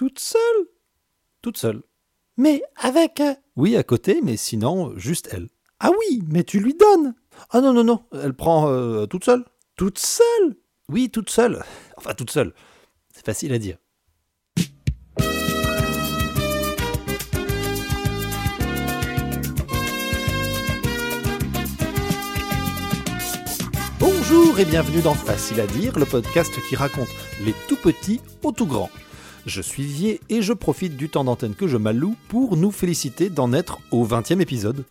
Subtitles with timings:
[0.00, 0.66] Toute seule
[1.42, 1.82] Toute seule.
[2.38, 3.20] Mais avec...
[3.20, 5.50] euh, Oui, à côté, mais sinon, juste elle.
[5.78, 7.14] Ah oui, mais tu lui donnes.
[7.50, 9.44] Ah non, non, non, elle prend euh, toute seule.
[9.76, 10.56] Toute seule?
[10.88, 11.62] Oui, toute seule.
[11.98, 12.54] Enfin, toute seule.
[13.12, 13.76] C'est facile à dire.
[23.98, 27.10] Bonjour et bienvenue dans Facile à dire, le podcast qui raconte
[27.44, 28.88] les tout petits aux tout grands.
[29.46, 33.30] Je suis Vier et je profite du temps d'antenne que je m'alloue pour nous féliciter
[33.30, 34.84] d'en être au 20e épisode.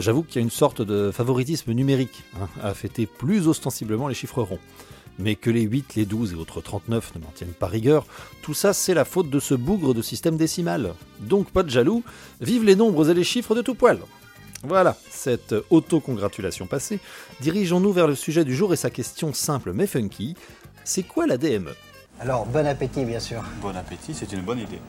[0.00, 4.14] J'avoue qu'il y a une sorte de favoritisme numérique hein, à fêter plus ostensiblement les
[4.14, 4.58] chiffres ronds.
[5.18, 8.06] Mais que les 8, les 12 et autres 39 ne m'en tiennent pas rigueur,
[8.42, 10.92] tout ça c'est la faute de ce bougre de système décimal.
[11.20, 12.02] Donc pas de jaloux,
[12.40, 14.00] vive les nombres et les chiffres de tout poil.
[14.64, 16.98] Voilà, cette auto-congratulation passée,
[17.40, 20.34] dirigeons-nous vers le sujet du jour et sa question simple mais funky.
[20.84, 21.72] C'est quoi la DME
[22.18, 23.42] Alors, bon appétit, bien sûr.
[23.60, 24.80] Bon appétit, c'est une bonne idée.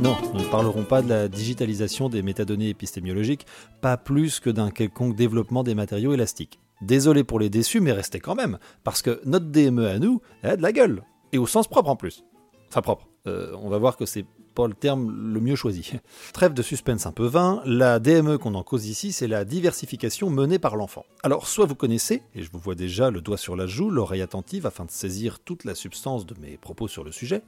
[0.00, 3.46] Non, nous ne parlerons pas de la digitalisation des métadonnées épistémiologiques,
[3.80, 6.58] pas plus que d'un quelconque développement des matériaux élastiques.
[6.80, 10.50] Désolé pour les déçus, mais restez quand même, parce que notre DME à nous, elle
[10.50, 12.24] a de la gueule, et au sens propre en plus.
[12.68, 15.92] Enfin propre, Euh, on va voir que c'est pas le terme le mieux choisi.
[16.32, 20.30] Trêve de suspense un peu vain, la DME qu'on en cause ici, c'est la diversification
[20.30, 21.04] menée par l'enfant.
[21.22, 24.22] Alors, soit vous connaissez, et je vous vois déjà le doigt sur la joue, l'oreille
[24.22, 27.42] attentive afin de saisir toute la substance de mes propos sur le sujet,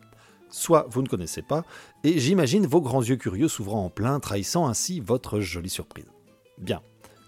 [0.51, 1.65] soit vous ne connaissez pas,
[2.05, 6.07] et j'imagine vos grands yeux curieux s'ouvrant en plein, trahissant ainsi votre jolie surprise.
[6.59, 6.83] Bien,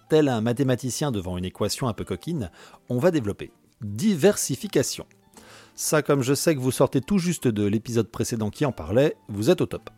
[0.08, 2.50] tel un mathématicien devant une équation un peu coquine,
[2.88, 3.50] on va développer
[3.80, 5.06] diversification.
[5.74, 9.16] Ça, comme je sais que vous sortez tout juste de l'épisode précédent qui en parlait,
[9.28, 9.90] vous êtes au top.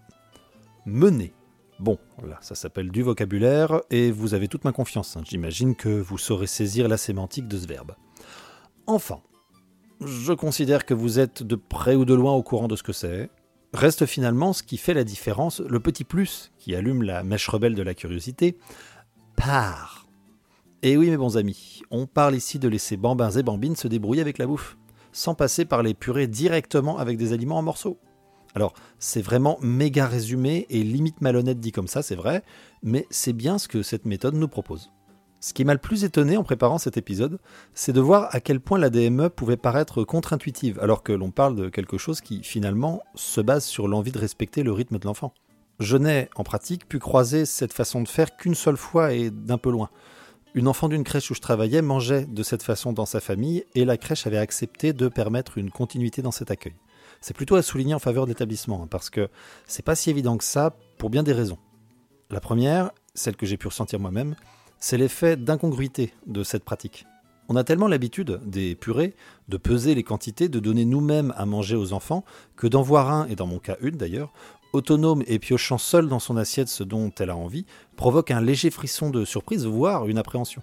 [0.86, 1.34] Mener.
[1.78, 5.16] Bon, là, ça s'appelle du vocabulaire, et vous avez toute ma confiance.
[5.16, 5.22] hein.
[5.28, 7.94] J'imagine que vous saurez saisir la sémantique de ce verbe.
[8.86, 9.20] Enfin,
[10.00, 12.92] je considère que vous êtes de près ou de loin au courant de ce que
[12.92, 13.28] c'est.
[13.74, 17.74] Reste finalement ce qui fait la différence, le petit plus qui allume la mèche rebelle
[17.74, 18.56] de la curiosité.
[19.36, 20.06] Part.
[20.82, 24.22] Et oui, mes bons amis, on parle ici de laisser bambins et bambines se débrouiller
[24.22, 24.78] avec la bouffe,
[25.16, 27.98] sans passer par les purées directement avec des aliments en morceaux.
[28.54, 32.42] Alors, c'est vraiment méga résumé et limite malhonnête dit comme ça, c'est vrai,
[32.82, 34.92] mais c'est bien ce que cette méthode nous propose.
[35.40, 37.38] Ce qui m'a le plus étonné en préparant cet épisode,
[37.72, 41.56] c'est de voir à quel point la DME pouvait paraître contre-intuitive, alors que l'on parle
[41.56, 45.32] de quelque chose qui, finalement, se base sur l'envie de respecter le rythme de l'enfant.
[45.80, 49.58] Je n'ai, en pratique, pu croiser cette façon de faire qu'une seule fois et d'un
[49.58, 49.90] peu loin.
[50.56, 53.84] Une enfant d'une crèche où je travaillais mangeait de cette façon dans sa famille et
[53.84, 56.72] la crèche avait accepté de permettre une continuité dans cet accueil.
[57.20, 59.28] C'est plutôt à souligner en faveur de l'établissement, hein, parce que
[59.66, 61.58] c'est pas si évident que ça pour bien des raisons.
[62.30, 64.34] La première, celle que j'ai pu ressentir moi-même,
[64.78, 67.04] c'est l'effet d'incongruité de cette pratique.
[67.50, 69.14] On a tellement l'habitude des purées
[69.48, 72.24] de peser les quantités, de donner nous-mêmes à manger aux enfants,
[72.56, 74.32] que d'en voir un, et dans mon cas une d'ailleurs,
[74.72, 77.66] autonome et piochant seul dans son assiette ce dont elle a envie,
[77.96, 80.62] provoque un léger frisson de surprise, voire une appréhension.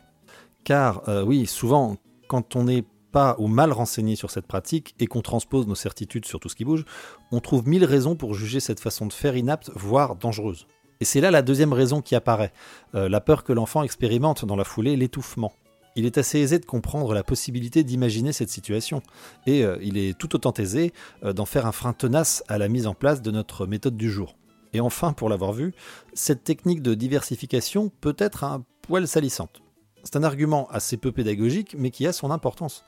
[0.64, 1.98] Car, euh, oui, souvent,
[2.28, 6.26] quand on n'est pas ou mal renseigné sur cette pratique et qu'on transpose nos certitudes
[6.26, 6.86] sur tout ce qui bouge,
[7.32, 10.68] on trouve mille raisons pour juger cette façon de faire inapte, voire dangereuse.
[11.00, 12.54] Et c'est là la deuxième raison qui apparaît,
[12.96, 15.54] euh, la peur que l'enfant expérimente dans la foulée l'étouffement.
[15.96, 19.04] Il est assez aisé de comprendre la possibilité d'imaginer cette situation,
[19.46, 20.92] et euh, il est tout autant aisé
[21.24, 24.12] euh, d'en faire un frein tenace à la mise en place de notre méthode du
[24.12, 24.36] jour.
[24.74, 25.74] Et enfin, pour l'avoir vu,
[26.14, 29.62] cette technique de diversification peut être un poil salissante.
[30.04, 32.84] C'est un argument assez peu pédagogique, mais qui a son importance.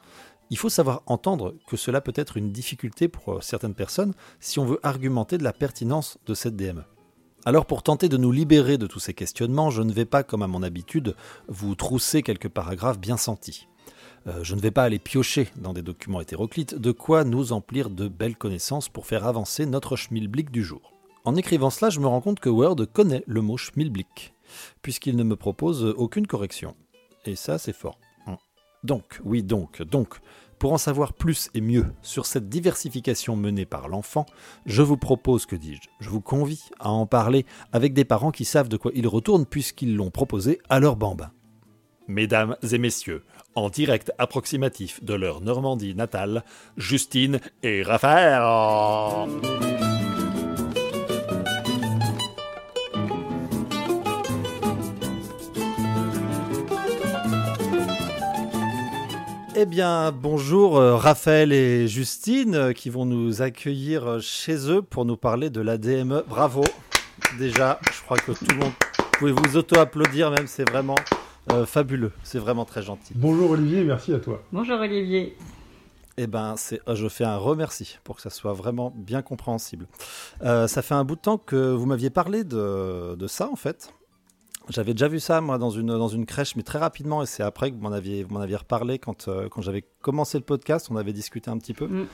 [0.49, 4.59] Il faut savoir entendre que cela peut être une difficulté pour euh, certaines personnes si
[4.59, 6.83] on veut argumenter de la pertinence de cette DME.
[7.47, 10.41] Alors pour tenter de nous libérer de tous ces questionnements, je ne vais pas, comme
[10.41, 11.15] à mon habitude,
[11.47, 13.67] vous trousser quelques paragraphes bien sentis.
[14.25, 17.91] Euh, je ne vais pas aller piocher dans des documents hétéroclites, de quoi nous emplir
[17.91, 20.91] de belles connaissances pour faire avancer notre schmilblick du jour.
[21.23, 24.33] En écrivant cela, je me rends compte que Word connaît le mot schmilblick,
[24.81, 26.75] puisqu'il ne me propose aucune correction.
[27.25, 27.99] Et ça, c'est fort.
[28.25, 28.37] Hum.
[28.83, 30.15] Donc, oui donc, donc,
[30.65, 34.25] pour en savoir plus et mieux sur cette diversification menée par l'enfant,
[34.65, 38.45] je vous propose, que dis-je, je vous convie à en parler avec des parents qui
[38.45, 41.29] savent de quoi ils retournent puisqu'ils l'ont proposé à leur bambin.
[42.07, 43.23] Mesdames et messieurs,
[43.53, 46.43] en direct approximatif de leur Normandie natale,
[46.77, 48.41] Justine et Raphaël.
[59.57, 64.81] Eh bien, bonjour euh, Raphaël et Justine euh, qui vont nous accueillir euh, chez eux
[64.81, 66.25] pour nous parler de la DME.
[66.27, 66.61] Bravo,
[67.39, 68.73] déjà, je crois que tout le monde,
[69.17, 70.97] pouvez vous auto-applaudir même, c'est vraiment
[71.53, 73.13] euh, fabuleux, c'est vraiment très gentil.
[73.15, 74.43] Bonjour Olivier, merci à toi.
[74.51, 75.37] Bonjour Olivier.
[76.17, 79.87] Eh ben, c'est, euh, je fais un remercie pour que ça soit vraiment bien compréhensible.
[80.43, 83.55] Euh, ça fait un bout de temps que vous m'aviez parlé de, de ça, en
[83.55, 83.93] fait.
[84.69, 87.43] J'avais déjà vu ça, moi, dans une, dans une crèche, mais très rapidement, et c'est
[87.43, 90.43] après que vous m'en aviez, vous m'en aviez reparlé quand, euh, quand j'avais commencé le
[90.43, 91.87] podcast, on avait discuté un petit peu.
[91.87, 92.07] Mm.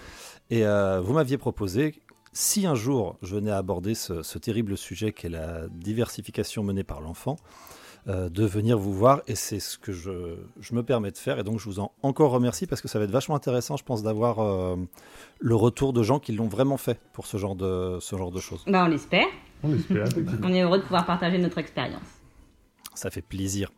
[0.49, 2.01] Et euh, vous m'aviez proposé,
[2.33, 6.83] si un jour je venais à aborder ce, ce terrible sujet qu'est la diversification menée
[6.83, 7.37] par l'enfant,
[8.07, 11.37] euh, de venir vous voir, et c'est ce que je, je me permets de faire,
[11.37, 13.83] et donc je vous en encore remercie, parce que ça va être vachement intéressant, je
[13.83, 14.75] pense, d'avoir euh,
[15.39, 18.39] le retour de gens qui l'ont vraiment fait pour ce genre de, ce genre de
[18.39, 18.63] choses.
[18.65, 19.27] Bah, on l'espère.
[19.61, 20.47] On espère, effectivement.
[20.47, 22.20] On est heureux de pouvoir partager notre expérience.
[22.93, 23.71] Ça fait plaisir.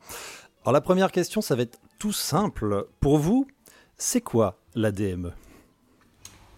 [0.64, 2.88] Alors la première question, ça va être tout simple.
[3.00, 3.48] Pour vous,
[3.98, 5.32] c'est quoi la DME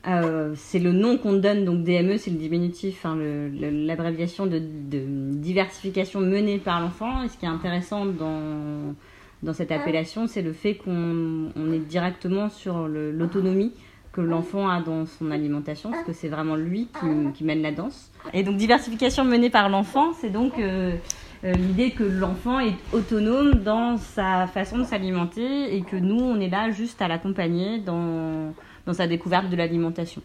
[0.07, 6.21] Euh, c'est le nom qu'on donne, donc DME, c'est le diminutif, hein, l'abréviation de, diversification
[6.21, 7.23] menée par l'enfant.
[7.23, 12.49] Et ce qui est intéressant dans, cette appellation, c'est le fait qu'on on est directement
[12.49, 13.73] sur l'autonomie
[14.15, 17.71] que l'enfant a dans son alimentation, parce que c'est vraiment lui qui, qui mène la
[17.71, 18.11] danse.
[18.33, 20.95] Et donc diversification menée par l'enfant, c'est donc euh,
[21.43, 26.39] euh, l'idée que l'enfant est autonome dans sa façon de s'alimenter et que nous, on
[26.39, 28.53] est là juste à l'accompagner dans,
[28.85, 30.21] dans sa découverte de l'alimentation.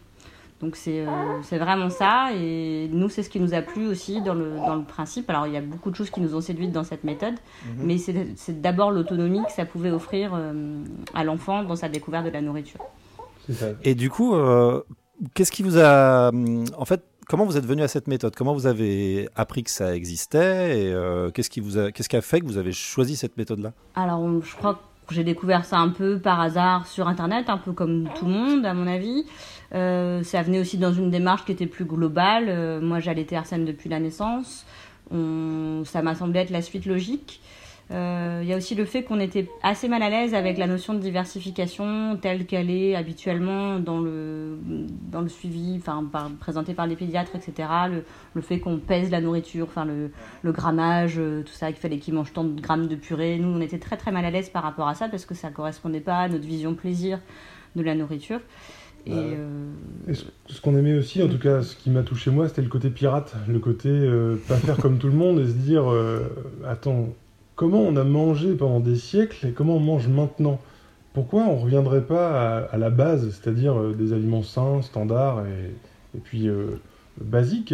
[0.61, 4.21] Donc c'est euh, c'est vraiment ça et nous c'est ce qui nous a plu aussi
[4.21, 5.27] dans le, dans le principe.
[5.31, 7.33] Alors il y a beaucoup de choses qui nous ont séduites dans cette méthode,
[7.77, 10.83] mais c'est c'est d'abord l'autonomie que ça pouvait offrir euh,
[11.15, 12.79] à l'enfant dans sa découverte de la nourriture.
[13.49, 13.67] Ça.
[13.83, 14.81] Et du coup, euh,
[15.33, 16.29] qu'est-ce qui vous a...
[16.29, 18.35] hum, En fait, comment vous êtes venu à cette méthode?
[18.35, 21.91] Comment vous avez appris que ça existait Et euh, qu'est-ce qui, vous a...
[21.91, 23.73] qu'est-ce qui a fait que vous avez choisi cette méthode-là?
[23.95, 27.57] Alors, on- je crois que j'ai découvert ça un peu par hasard sur Internet, un
[27.57, 29.25] peu comme tout le monde, à mon avis.
[29.73, 32.45] Euh, ça venait aussi dans une démarche qui était plus globale.
[32.47, 34.65] Euh, moi, j'allaitais Arsène depuis la naissance.
[35.11, 37.41] On- ça m'a semblé être la suite logique.
[37.91, 40.67] Euh, Il y a aussi le fait qu'on était assez mal à l'aise avec la
[40.67, 44.57] notion de diversification telle qu'elle est habituellement dans le,
[45.11, 47.67] dans le suivi, enfin, par, présentée par les pédiatres, etc.
[47.89, 48.03] Le,
[48.33, 50.11] le fait qu'on pèse la nourriture, enfin, le,
[50.41, 53.37] le grammage, euh, tout ça, qu'il fallait qu'ils mangent tant de grammes de purée.
[53.37, 55.49] Nous, on était très très mal à l'aise par rapport à ça parce que ça
[55.49, 57.19] correspondait pas à notre vision plaisir
[57.75, 58.39] de la nourriture.
[59.05, 59.71] Et Bah, euh,
[60.07, 62.61] Et ce, ce qu'on aimait aussi, en tout cas, ce qui m'a touché moi, c'était
[62.61, 65.91] le côté pirate, le côté euh, pas faire comme tout le monde et se dire,
[65.91, 66.19] euh,
[66.67, 67.09] attends,
[67.55, 70.59] comment on a mangé pendant des siècles et comment on mange maintenant?
[71.13, 76.17] Pourquoi on reviendrait pas à, à la base, c'est-à-dire euh, des aliments sains, standards et,
[76.17, 76.79] et puis euh,
[77.19, 77.73] basiques?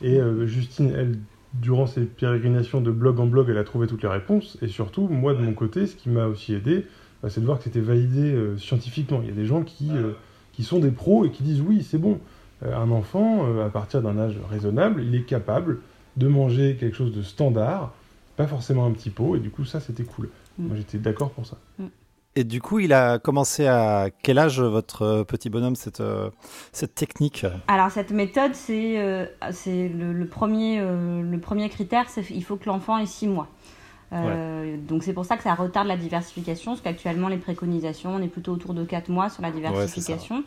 [0.00, 1.18] Et euh, Justine, elle,
[1.54, 4.58] durant ses pérégrinations de blog en blog, elle a trouvé toutes les réponses.
[4.62, 6.86] Et surtout, moi, de mon côté, ce qui m'a aussi aidé,
[7.22, 9.20] bah, c'est de voir que c'était validé scientifiquement.
[9.22, 9.90] Il y a des gens qui,
[10.52, 12.20] qui sont des pros et qui disent oui, c'est bon.
[12.62, 15.80] Un enfant, à partir d'un âge raisonnable, il est capable
[16.16, 17.92] de manger quelque chose de standard,
[18.38, 20.30] pas forcément un petit pot, et du coup, ça, c'était cool.
[20.58, 20.66] Mm.
[20.68, 21.58] Moi, j'étais d'accord pour ça.
[22.36, 26.30] Et du coup, il a commencé à quel âge, votre euh, petit bonhomme, cette, euh,
[26.70, 27.44] cette technique?
[27.66, 32.44] Alors cette méthode, c'est euh, c'est le, le premier, euh, le premier critère, c'est il
[32.44, 33.48] faut que l'enfant ait 6 mois.
[34.12, 38.22] Euh, Donc c'est pour ça que ça retarde la diversification, parce qu'actuellement les préconisations, on
[38.22, 40.44] est plutôt autour de 4 mois sur la diversification.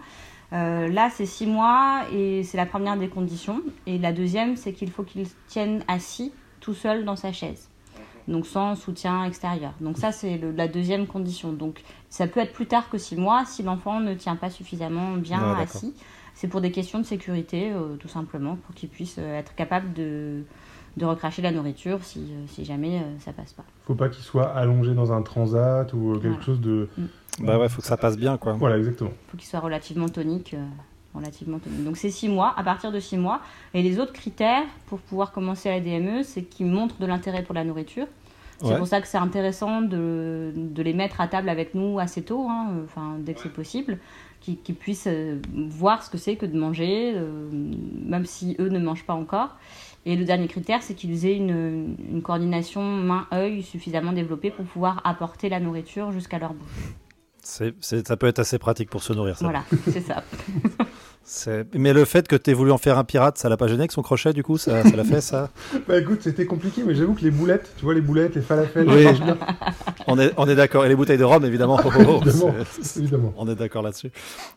[0.53, 3.61] Euh, là, c'est 6 mois et c'est la première des conditions.
[3.85, 7.67] Et la deuxième, c'est qu'il faut qu'il tienne assis tout seul dans sa chaise.
[8.27, 9.73] Donc sans soutien extérieur.
[9.81, 11.51] Donc ça, c'est la deuxième condition.
[11.53, 15.13] Donc ça peut être plus tard que 6 mois si l'enfant ne tient pas suffisamment
[15.17, 15.93] bien assis.
[16.33, 19.91] C'est pour des questions de sécurité, euh, tout simplement, pour qu'il puisse euh, être capable
[19.93, 20.43] de,
[20.97, 23.63] de recracher la nourriture si, euh, si jamais euh, ça passe pas.
[23.85, 26.41] Faut pas qu'il soit allongé dans un transat ou quelque Voilà.
[26.43, 26.87] chose de.
[27.39, 28.53] Bah ouais, faut que ça passe bien, quoi.
[28.53, 29.11] Voilà, exactement.
[29.27, 30.53] Il faut qu'il soit relativement tonique.
[30.53, 30.65] euh,
[31.13, 31.59] relativement.
[31.85, 33.41] Donc c'est 6 mois, à partir de 6 mois.
[33.73, 37.55] Et les autres critères pour pouvoir commencer la DME, c'est qu'il montre de l'intérêt pour
[37.55, 38.07] la nourriture.
[38.59, 38.77] C'est Ouais.
[38.77, 42.45] pour ça que c'est intéressant de, de les mettre à table avec nous assez tôt,
[42.47, 43.97] hein, enfin, dès que c'est possible,
[44.39, 47.49] qu'ils qu'ils puissent euh, voir ce que c'est que de manger, euh,
[48.05, 49.57] même si eux ne mangent pas encore.
[50.05, 55.01] Et le dernier critère, c'est qu'ils aient une, une coordination main-œil suffisamment développée pour pouvoir
[55.05, 56.93] apporter la nourriture jusqu'à leur bouche.
[57.41, 59.45] Ça peut être assez pratique pour se nourrir, ça.
[59.45, 60.23] Voilà, c'est ça.
[61.73, 63.81] Mais le fait que tu aies voulu en faire un pirate, ça l'a pas gêné
[63.81, 65.49] avec son crochet, du coup Ça, ça l'a fait, ça
[65.87, 68.87] Bah écoute, c'était compliqué, mais j'avoue que les boulettes, tu vois, les boulettes, les falafels,
[68.89, 69.03] Oui.
[69.03, 69.37] ça marche bien,
[70.07, 70.83] on est, on est d'accord.
[70.85, 71.79] Et les bouteilles de rhum, évidemment.
[71.85, 72.49] Oh, oh, oh,
[72.97, 73.33] Évidemment.
[73.37, 74.11] On est d'accord là-dessus.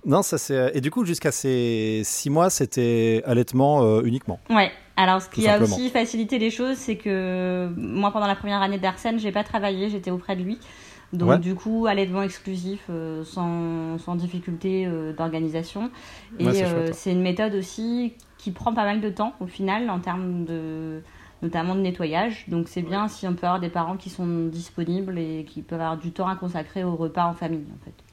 [0.04, 0.72] Non, ça c'est.
[0.74, 4.40] Et du coup, jusqu'à ces six mois, c'était allaitement euh, uniquement.
[4.50, 4.70] Ouais.
[4.96, 5.74] Alors, ce Tout qui a simplement.
[5.76, 9.90] aussi facilité les choses, c'est que moi, pendant la première année d'Arsène, j'ai pas travaillé,
[9.90, 10.58] j'étais auprès de lui.
[11.12, 11.38] Donc, Ouais.
[11.38, 15.90] du coup, allaitement exclusif, euh, sans, sans difficulté euh, d'organisation.
[16.38, 19.46] Et Ouais, c'est euh, c'est une méthode aussi qui prend pas mal de temps, au
[19.46, 21.02] final, en termes de,
[21.42, 22.44] notamment de nettoyage.
[22.48, 25.80] Donc c'est bien si on peut avoir des parents qui sont disponibles et qui peuvent
[25.80, 28.03] avoir du temps à consacrer au repas en famille en fait.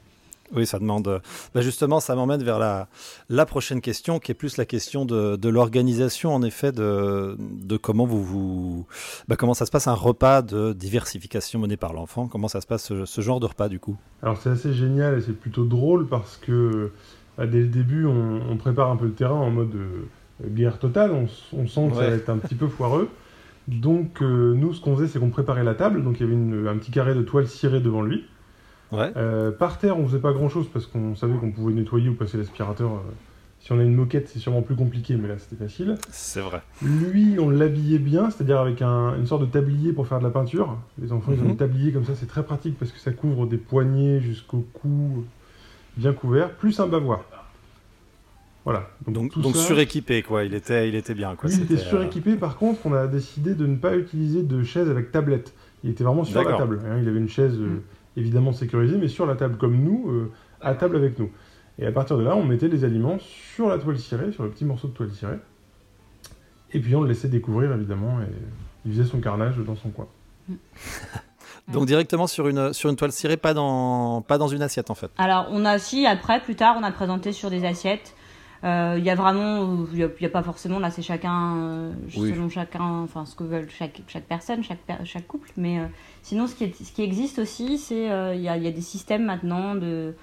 [0.54, 1.22] Oui, ça demande.
[1.54, 2.88] Bah justement, ça m'emmène vers la,
[3.28, 7.76] la prochaine question, qui est plus la question de, de l'organisation, en effet, de, de
[7.76, 8.86] comment vous, vous
[9.28, 12.28] bah comment ça se passe un repas de diversification mené par l'enfant?
[12.28, 13.96] Comment ça se passe ce, ce, genre de repas du coup?
[14.22, 16.90] Alors c'est assez génial et c'est plutôt drôle parce que
[17.38, 20.78] bah, dès le début, on, on, prépare un peu le terrain en mode euh, guerre
[20.78, 21.12] totale.
[21.12, 22.04] On, on sent que ouais.
[22.04, 23.08] ça va être un petit peu foireux.
[23.68, 26.02] Donc euh, nous, ce qu'on faisait, c'est qu'on préparait la table.
[26.04, 28.24] Donc il y avait une, un petit carré de toile cirée devant lui.
[28.92, 29.10] Ouais.
[29.16, 32.14] Euh, par terre, on faisait pas grand chose parce qu'on savait qu'on pouvait nettoyer ou
[32.14, 32.92] passer l'aspirateur.
[32.92, 32.98] Euh,
[33.60, 35.96] si on a une moquette, c'est sûrement plus compliqué, mais là c'était facile.
[36.10, 36.62] C'est vrai.
[36.82, 40.30] Lui, on l'habillait bien, c'est-à-dire avec un, une sorte de tablier pour faire de la
[40.30, 40.76] peinture.
[41.00, 41.38] Les enfants, mm -hmm.
[41.38, 44.20] ils ont des tabliers comme ça, c'est très pratique parce que ça couvre des poignets
[44.20, 45.24] jusqu'au cou,
[45.96, 47.20] bien couvert, plus un bavoir.
[48.64, 48.90] Voilà.
[49.06, 50.44] Donc, donc, donc ça, suréquipé, quoi.
[50.44, 51.48] Il était, il était bien, quoi.
[51.48, 52.32] Oui, il était suréquipé.
[52.32, 52.36] Euh...
[52.36, 55.52] Par contre, on a décidé de ne pas utiliser de chaise avec tablette.
[55.82, 56.80] Il était vraiment sur la table.
[56.84, 56.98] Hein.
[57.02, 57.58] Il avait une chaise.
[57.58, 57.80] Mm
[58.16, 61.30] évidemment sécurisé, mais sur la table comme nous, euh, à table avec nous.
[61.78, 64.50] Et à partir de là, on mettait les aliments sur la toile cirée, sur le
[64.50, 65.38] petit morceau de toile cirée.
[66.72, 68.32] Et puis on le laissait découvrir, évidemment, et
[68.84, 70.06] il faisait son carnage dans son coin.
[71.68, 74.94] Donc directement sur une, sur une toile cirée, pas dans, pas dans une assiette en
[74.94, 75.10] fait.
[75.16, 78.14] Alors on a aussi, après, plus tard, on a présenté sur des assiettes.
[78.64, 81.92] Il euh, y a vraiment, il n'y a, a, pas forcément, là c'est chacun, euh,
[82.16, 82.32] oui.
[82.32, 85.50] selon chacun, enfin ce que veulent chaque, chaque personne, chaque, chaque couple.
[85.56, 85.86] Mais euh,
[86.22, 88.80] sinon, ce qui, est, ce qui existe aussi, c'est il y, a, y a des
[88.80, 90.14] systèmes maintenant de,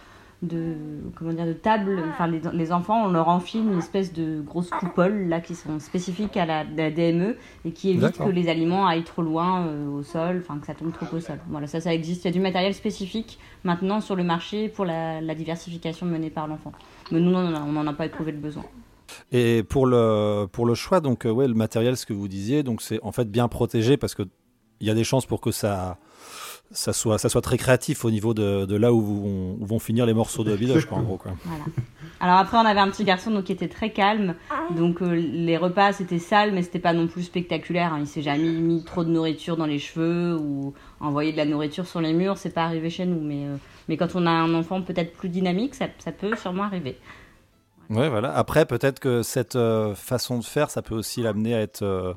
[0.42, 0.76] de
[1.16, 4.70] comment dire de table enfin les, les, enfants on leur enfile une espèce de grosse
[4.70, 8.88] coupole là qui sont spécifiques à la, la DME et qui évitent que les aliments
[8.88, 11.40] aillent trop loin euh, au sol enfin que ça tombe trop au sol.
[11.50, 12.24] Voilà ça ça existe.
[12.24, 16.30] Il y a du matériel spécifique maintenant sur le marché pour la, la diversification menée
[16.30, 16.72] par l'enfant.
[17.12, 18.64] Mais nous on n'en a pas éprouvé le besoin.
[19.34, 22.64] Et pour le pour le choix donc euh, ouais le matériel ce que vous disiez
[22.64, 24.24] donc c'est en fait bien protégé parce que
[24.80, 25.98] il y a des chances pour que ça
[26.72, 29.80] ça soit, ça soit très créatif au niveau de, de là où vont, où vont,
[29.80, 31.18] finir les morceaux de bidoche, quoi, en gros.
[31.18, 31.32] Quoi.
[31.44, 31.64] Voilà.
[32.20, 34.36] Alors après, on avait un petit garçon donc, qui était très calme.
[34.78, 37.94] Donc euh, les repas, c'était sale, mais c'était pas non plus spectaculaire.
[37.94, 38.00] Hein.
[38.02, 41.88] Il s'est jamais mis trop de nourriture dans les cheveux ou envoyé de la nourriture
[41.88, 42.38] sur les murs.
[42.38, 43.22] C'est pas arrivé chez nous.
[43.22, 43.56] Mais, euh,
[43.88, 46.98] mais quand on a un enfant peut-être plus dynamique, ça, ça peut sûrement arriver.
[47.90, 48.36] Ouais, voilà.
[48.36, 52.14] Après, peut-être que cette euh, façon de faire, ça peut aussi l'amener à être, euh,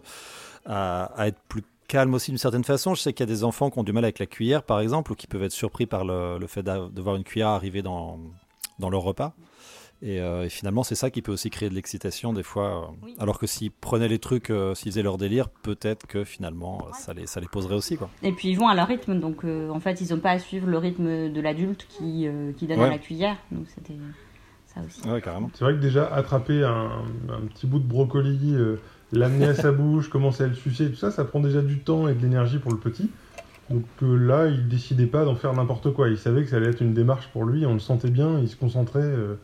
[0.66, 2.94] à, à être plus calme aussi d'une certaine façon.
[2.94, 4.80] Je sais qu'il y a des enfants qui ont du mal avec la cuillère, par
[4.80, 7.82] exemple, ou qui peuvent être surpris par le, le fait de voir une cuillère arriver
[7.82, 8.18] dans,
[8.78, 9.34] dans leur repas.
[10.00, 12.92] Et, euh, et finalement, c'est ça qui peut aussi créer de l'excitation des fois.
[13.02, 13.14] Oui.
[13.18, 16.92] Alors que s'ils prenaient les trucs, euh, s'ils faisaient leur délire, peut-être que finalement, ouais.
[16.94, 17.99] ça, les, ça les poserait aussi.
[17.99, 18.08] Quoi.
[18.22, 20.38] Et puis ils vont à leur rythme, donc euh, en fait, ils n'ont pas à
[20.38, 22.87] suivre le rythme de l'adulte qui, euh, qui donne ouais.
[22.87, 23.37] à la cuillère.
[23.52, 23.99] Donc c'était
[24.75, 25.06] ça aussi.
[25.06, 25.50] Ouais, carrément.
[25.54, 28.80] C'est vrai que déjà, attraper un, un petit bout de brocoli euh,
[29.12, 32.09] l'amener à sa bouche, commencer à le sucer, tout ça, ça prend déjà du temps
[32.09, 33.11] et de l'énergie pour le petit.
[33.71, 36.09] Donc euh, là, il décidait pas d'en faire n'importe quoi.
[36.09, 38.49] Il savait que ça allait être une démarche pour lui, on le sentait bien, il
[38.49, 39.37] se concentrait euh,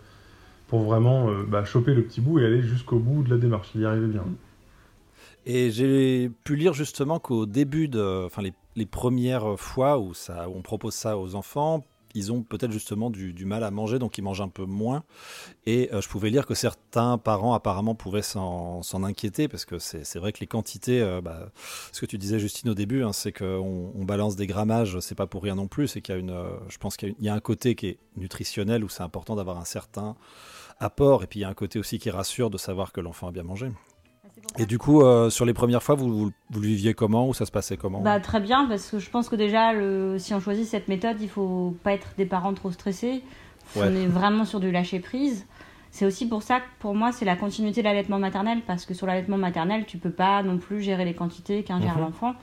[0.67, 3.71] pour vraiment euh, bah, choper le petit bout et aller jusqu'au bout de la démarche.
[3.75, 4.25] Il y arrivait bien.
[5.47, 10.49] Et j'ai pu lire justement qu'au début, de, enfin les, les, premières fois où, ça,
[10.49, 11.87] où on propose ça aux enfants,
[12.19, 15.05] ils ont peut-être justement du, mal à manger, donc ils mangent un peu moins.
[15.67, 20.19] Et euh, je pouvais lire que certains parents apparemment pouvaient s'en inquiéter, parce que c'est
[20.19, 21.51] vrai que les quantités, euh, bah,
[21.93, 25.15] ce que tu disais Justine au début, hein, c'est qu'on on balance des grammages, c'est
[25.15, 27.27] pas pour rien non plus, c'est qu'il y a une, euh, je pense qu'il y,
[27.27, 30.17] y, a un côté qui est nutritionnel, où c'est important d'avoir un certain
[30.81, 33.29] apport, et puis il y a un côté aussi qui rassure de savoir que l'enfant
[33.29, 33.71] a bien mangé.
[34.59, 37.35] Et du coup, euh, sur les premières fois, vous, vous, vous, le viviez comment ou
[37.35, 40.35] ça se passait comment bah, Très bien, parce que je pense que déjà, le, si
[40.35, 43.23] on choisit cette méthode, il faut pas être des parents trop stressés.
[43.77, 43.83] Ouais.
[43.85, 45.47] On est vraiment sur du lâcher prise.
[45.91, 48.95] C'est aussi pour ça que pour moi, c'est la continuité de l'allaitement maternel, parce que
[48.95, 52.01] sur l'allaitement maternel, tu peux pas non plus gérer les quantités qu'ingère mmh.
[52.01, 52.35] l'enfant.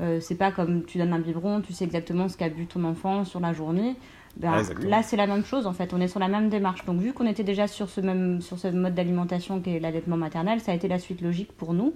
[0.00, 2.84] Euh, c'est pas comme tu donnes un biberon, tu sais exactement ce qu'a bu ton
[2.84, 3.96] enfant sur la journée.
[4.36, 5.92] Ben, là, c'est la même chose en fait.
[5.92, 6.84] On est sur la même démarche.
[6.84, 10.16] Donc, vu qu'on était déjà sur ce même sur ce mode d'alimentation qui est l'allaitement
[10.16, 11.94] maternel, ça a été la suite logique pour nous.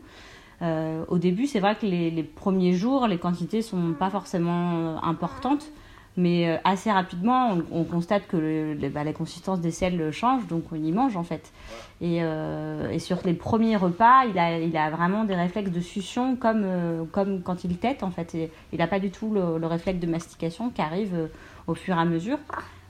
[0.63, 4.73] Euh, au début, c'est vrai que les, les, premiers jours, les quantités sont pas forcément
[4.73, 5.71] euh, importantes,
[6.17, 10.11] mais euh, assez rapidement, on, on constate que le, le, bah, la consistance des selles
[10.13, 11.53] change, donc on y mange en fait.
[12.01, 15.81] Et, euh, et, sur les premiers repas, il a, il a vraiment des réflexes de
[15.81, 18.35] succion comme, euh, comme quand il tète en fait.
[18.35, 21.29] Et, il n'a pas du tout le, le, réflexe de mastication qui arrive
[21.67, 22.39] au fur et à mesure.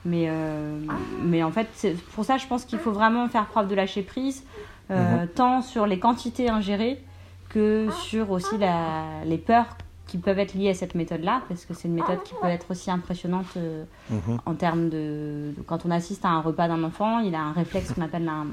[0.04, 0.78] Mais, euh,
[1.22, 1.68] mais en fait,
[2.14, 4.44] pour ça, je pense qu'il faut vraiment faire preuve de lâcher prise,
[4.90, 5.28] euh, mmh.
[5.34, 7.02] tant sur les quantités ingérées
[7.48, 9.66] que sur aussi la, les peurs
[10.06, 12.70] qui peuvent être liées à cette méthode-là, parce que c'est une méthode qui peut être
[12.70, 14.16] aussi impressionnante euh, mmh.
[14.46, 17.52] en termes de, de, Quand on assiste à un repas d'un enfant, il a un
[17.52, 18.46] réflexe qu'on appelle un,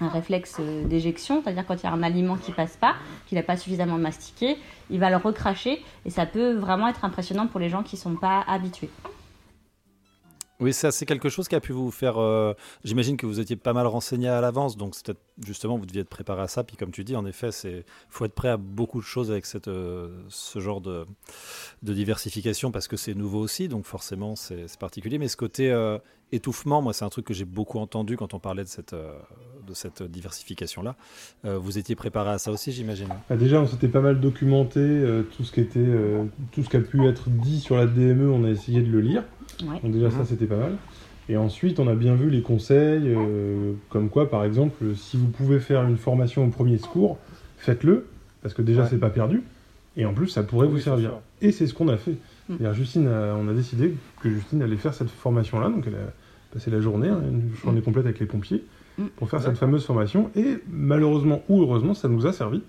[0.00, 2.94] un réflexe d'éjection, c'est-à-dire quand il y a un aliment qui passe pas,
[3.26, 4.56] qu'il n'a pas suffisamment mastiqué,
[4.88, 8.14] il va le recracher et ça peut vraiment être impressionnant pour les gens qui sont
[8.14, 8.88] pas habitués.
[10.60, 12.18] Oui, ça c'est quelque chose qui a pu vous faire.
[12.18, 12.52] euh,
[12.84, 16.02] J'imagine que vous étiez pas mal renseigné à l'avance, donc c'est peut-être justement vous deviez
[16.02, 16.64] être préparé à ça.
[16.64, 19.46] Puis comme tu dis, en effet, c'est faut être prêt à beaucoup de choses avec
[19.46, 21.06] cette euh, ce genre de,
[21.82, 25.18] de diversification parce que c'est nouveau aussi, donc forcément c'est c'est particulier.
[25.18, 25.98] Mais ce côté euh,
[26.32, 29.12] étouffement, moi c'est un truc que j'ai beaucoup entendu quand on parlait de cette euh,
[29.66, 30.96] de cette diversification là.
[31.44, 33.08] vous étiez préparé à ça aussi, j'imagine.
[33.28, 36.68] Ah, déjà, on s'était pas mal documenté euh, tout ce qui était, euh, tout ce
[36.68, 38.30] qui a pu être dit sur la DME.
[38.30, 39.24] On a essayé de le lire.
[39.62, 39.80] Ouais.
[39.82, 40.76] Donc déjà, ça, c'était pas mal.
[41.30, 45.28] Et ensuite, on a bien vu les conseils, euh, comme quoi, par exemple, si vous
[45.28, 47.18] pouvez faire une formation au premier secours,
[47.58, 48.06] faites-le,
[48.42, 48.88] parce que déjà, Ouais.
[48.90, 49.42] c'est pas perdu.
[49.96, 51.12] Et en plus, ça pourrait Oui, vous servir.
[51.40, 52.16] Et c'est ce qu'on a fait.
[52.48, 52.72] Mm.
[52.72, 55.68] Justine, a- on a décidé que Justine allait faire cette formation-là.
[55.68, 56.12] Donc, elle a
[56.52, 58.64] passé la journée, hein, une journée complète avec les pompiers,
[58.98, 59.04] Mm.
[59.16, 60.30] pour faire cette fameuse formation.
[60.34, 62.60] Et malheureusement ou heureusement, ça nous a servi.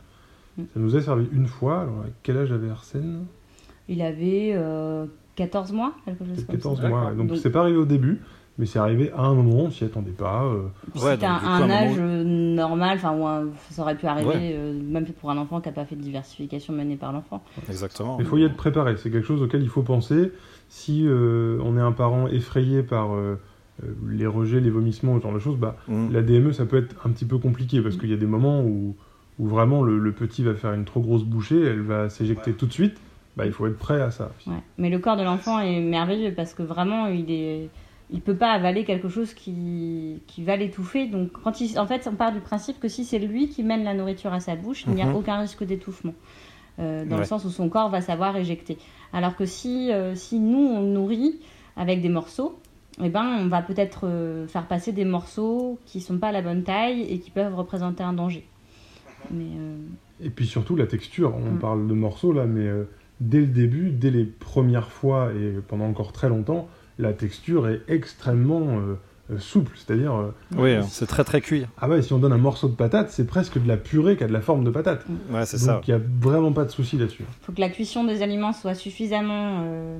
[0.58, 0.64] Mm.
[0.74, 1.82] Ça nous a servi une fois.
[1.82, 3.26] Alors, à quel âge avait Arsène?
[3.90, 6.90] Il avait euh, 14 mois, quelque chose comme 14 ça.
[6.90, 7.12] mois.
[7.16, 8.20] Donc- c'est pas arrivé au début,
[8.58, 10.44] mais c'est arrivé à un moment, on s'y attendait pas.
[10.44, 10.64] euh,
[10.96, 14.54] Ouais, c'était donc, un, moment- âge euh, normal, enfin, ça aurait pu arriver, Ouais.
[14.56, 17.44] euh, même pour un enfant qui n'a pas fait de diversification menée par l'enfant.
[17.70, 18.18] Exactement.
[18.20, 20.32] Il faut y être préparé, c'est quelque chose auquel il faut penser.
[20.70, 23.40] Si euh, on est un parent effrayé par euh,
[24.08, 26.12] les rejets, les vomissements, ce genre de choses, bah, Mm.
[26.12, 28.62] la DME, ça peut être un petit peu compliqué parce qu'il y a des moments
[28.62, 28.96] où,
[29.40, 32.68] où vraiment le, le petit va faire une trop grosse bouchée, elle va s'éjecter tout
[32.68, 32.98] de suite.
[33.38, 34.30] Bah, il faut être prêt à ça.
[34.46, 34.54] Ouais.
[34.78, 37.70] Mais le corps de l'enfant est merveilleux parce que vraiment, il est.
[38.14, 41.08] Il peut pas avaler quelque chose qui, qui va l'étouffer.
[41.08, 43.84] Donc, quand il, en fait, on part du principe que si c'est lui qui mène
[43.84, 45.16] la nourriture à sa bouche, il n'y a Mhm.
[45.16, 46.14] aucun risque d'étouffement.
[46.80, 48.78] Euh, dans le sens où son corps va savoir éjecter.
[49.14, 51.40] Alors que si, euh, si nous, on nourrit
[51.76, 52.60] avec des morceaux,
[53.04, 56.42] eh ben, on va peut-être euh, faire passer des morceaux qui sont pas à la
[56.42, 58.46] bonne taille et qui peuvent représenter un danger.
[59.32, 59.46] Mais
[60.24, 61.60] Et puis surtout la texture, on Mm.
[61.60, 62.68] parle de morceaux là, mais
[63.20, 66.68] dès le début, dès les premières fois et pendant encore très longtemps,
[67.02, 68.96] la texture est extrêmement euh,
[69.32, 69.74] euh, souple.
[69.76, 71.66] C'est-à-dire, euh, Oui, c'est très très cuit.
[71.80, 74.24] ah ouais, si on donne un morceau de patate, c'est presque de la purée qui
[74.24, 75.06] a de la forme de patate.
[75.32, 75.74] Ouais, c'est ça.
[75.76, 77.24] Donc il n'y a vraiment pas de souci là-dessus.
[77.42, 80.00] faut que la cuisson des aliments soit suffisamment, euh,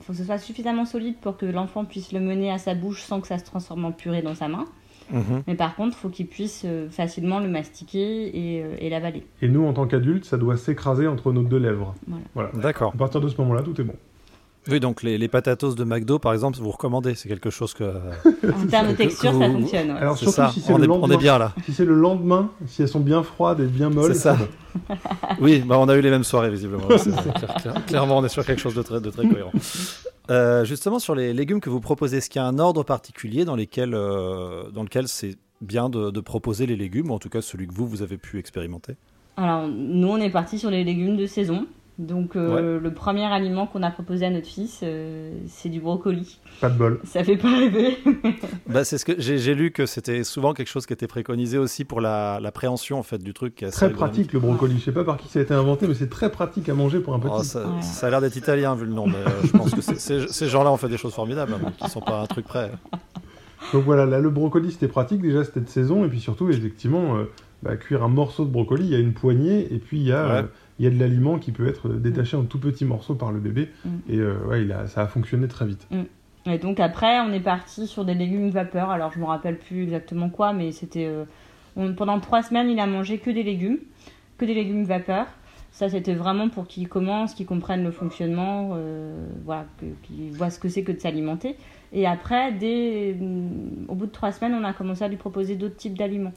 [0.00, 3.02] faut que ce soit suffisamment solide pour que l'enfant puisse le mener à sa bouche
[3.02, 4.64] sans que ça se transforme en purée dans sa main.
[5.12, 5.42] Mhm.
[5.46, 9.22] Mais par contre, faut qu'il puisse facilement le mastiquer et, euh, et l'avaler.
[9.42, 11.94] Et nous, en tant qu'adultes, ça doit s'écraser entre nos deux lèvres.
[12.34, 12.50] Voilà.
[12.54, 12.92] D'accord.
[12.94, 13.96] À partir de ce moment-là, tout est bon.
[14.68, 17.14] Oui, donc les, les patatos de McDo, par exemple, vous recommandez.
[17.14, 17.84] C'est quelque chose que.
[18.24, 19.90] En termes de texture, ça fonctionne.
[19.92, 19.98] ouais.
[19.98, 20.50] Alors C'est surtout ça.
[20.52, 21.14] si c'est On le est, on lendemain.
[21.14, 21.52] est bien là.
[21.66, 24.38] Si c'est le lendemain, si elles sont bien froides et bien molles, C'est ça.
[25.40, 26.84] Oui, bah on a eu les mêmes soirées visiblement.
[26.96, 29.52] C'est- clair- clair- clairement, on est sur quelque chose de très, de très cohérent.
[30.30, 33.44] Euh, justement, sur les légumes que vous proposez, est-ce qu'il y a un ordre particulier
[33.44, 37.28] dans, lesquels, euh, dans lequel c'est bien de, de proposer les légumes, ou en tout
[37.28, 38.96] cas celui que vous, vous avez pu expérimenter?
[39.36, 41.66] Alors, nous, on est parti sur les légumes de saison.
[41.96, 46.40] Donc, euh, le premier aliment qu'on a proposé à notre fils, euh, c'est du brocoli.
[46.60, 47.00] Pas de bol.
[47.04, 47.98] Ça fait pas rêver.
[48.68, 51.84] bah, c'est ce que j'ai lu que c'était souvent quelque chose qui était préconisé aussi
[51.84, 53.54] pour la, la préhension en fait du truc.
[53.54, 54.76] qui est assez Très pratique le brocoli.
[54.80, 56.98] Je sais pas par qui ça a été inventé, mais c'est très pratique à manger
[56.98, 57.30] pour un petit.
[57.32, 57.82] Oh, ça, Ouais.
[57.82, 60.28] ça a l'air d'être italien vu le nom, mais euh, je pense que c'est- c'est-
[60.28, 62.72] ces gens-là ont fait des choses formidables, hein, qui sont pas un truc près.
[63.72, 67.16] Donc voilà, là, le brocoli c'était pratique, déjà c'était de saison, et puis surtout, effectivement,
[67.16, 67.30] euh,
[67.62, 70.12] bah, cuire un morceau de brocoli, il y a une poignée, et puis il y,
[70.12, 70.44] a, Ouais.
[70.78, 73.38] Il y a de l'aliment qui peut être détaché en tout petits morceaux par le
[73.40, 73.88] bébé, Mm.
[74.08, 75.86] et euh, ouais, il a, ça a fonctionné très vite.
[76.46, 78.90] Et donc après, on est parti sur des légumes vapeur.
[78.90, 81.24] Alors je me rappelle plus exactement quoi, mais c'était euh,
[81.76, 83.78] on- pendant trois semaines, il a mangé que des légumes,
[84.36, 85.26] que des légumes vapeur.
[85.72, 89.66] Ça, c'était vraiment pour qu'il commence, qu'il comprenne le fonctionnement, euh, voilà,
[90.04, 91.56] qu'il voit ce que c'est que de s'alimenter.
[91.92, 95.56] Et après, dès, mm, au bout de trois semaines, on a commencé à lui proposer
[95.56, 96.32] d'autres types d'aliments.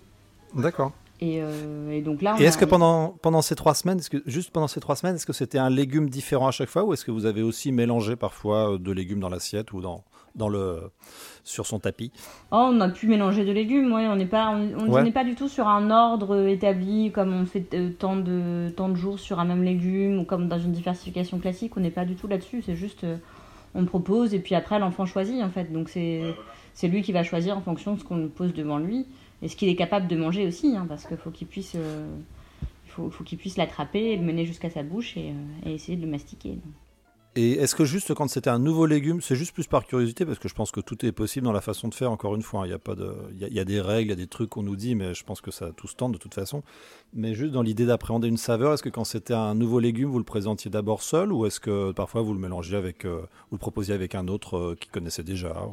[0.55, 0.91] D'accord.
[1.19, 4.09] Et, euh, et donc là, Et est-ce a- que pendant, pendant ces trois semaines, est-ce
[4.11, 6.83] que, juste pendant ces trois semaines, est-ce que c'était un légume différent à chaque fois
[6.83, 10.03] ou est-ce que vous avez aussi mélangé parfois euh, de légumes dans l'assiette ou dans,
[10.35, 10.91] dans le,
[11.43, 12.11] sur son tapis?
[12.51, 15.11] Oh, on a pu mélanger de légumes, ouais, on n'est pas, on, on Ouais.
[15.11, 18.95] pas du tout sur un ordre établi comme on fait euh, tant de tant de
[18.95, 22.13] jours sur un même légume ou comme dans une diversification classique, on n'est pas du
[22.15, 22.61] tout là-dessus.
[22.63, 23.17] C'est juste, euh,
[23.73, 25.71] on propose et puis après l'enfant choisit en fait.
[25.73, 26.21] Donc c'est
[26.75, 29.07] c'est lui qui va choisir en fonction de ce qu'on pose devant lui
[29.41, 32.07] et ce qu'il est capable de manger aussi, hein, parce qu'il faut qu'il puisse, euh,
[32.87, 35.31] faut, puisse l'attraper, le mener jusqu'à sa bouche et,
[35.65, 36.57] euh, essayer de le mastiquer.
[37.35, 40.39] Et est-ce que juste quand c'était un nouveau légume, c'est juste plus par curiosité parce
[40.39, 42.11] que je pense que tout est possible dans la façon de faire.
[42.11, 44.13] Encore une fois, hein, il y a pas de, y, a- des règles, il y
[44.13, 46.17] a des trucs qu'on nous dit, mais je pense que ça tout se tente de
[46.17, 46.63] toute façon.
[47.13, 50.17] Mais juste dans l'idée d'appréhender une saveur, est-ce que quand c'était un nouveau légume, vous
[50.17, 53.19] le présentiez d'abord seul ou est-ce que parfois vous le mélangez avec, euh,
[53.51, 55.69] vous le proposiez avec un autre euh, qui connaissait déjà.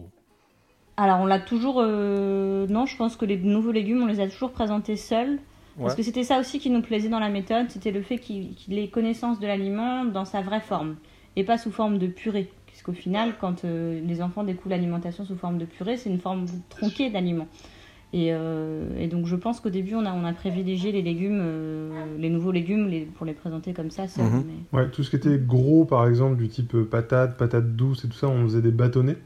[0.96, 1.80] Alors, on l'a toujours...
[1.80, 5.38] euh, Non, je pense que les nouveaux légumes, on les a toujours présentés seuls.
[5.78, 5.96] Parce Ouais.
[5.96, 8.78] que c'était ça aussi qui nous plaisait dans la méthode, c'était le fait qu'il qu'il
[8.78, 10.94] ait connaissance de l'aliment dans sa vraie forme,
[11.34, 12.48] et pas sous forme de purée.
[12.66, 16.46] Puisqu'au final, quand euh, les enfants découvrent l'alimentation sous forme de purée, c'est une forme
[16.68, 17.48] tronquée d'aliment.
[18.12, 21.40] Et, euh, et donc je pense qu'au début, on a, on a privilégié les légumes,
[21.42, 24.06] euh, les nouveaux légumes, les- pour les présenter comme ça.
[24.06, 24.44] seuls, Mhm.
[24.72, 28.04] mais- Ouais, tout ce qui était gros, par exemple, du type euh, patate, patate douce
[28.04, 29.16] et tout ça, on faisait des bâtonnets.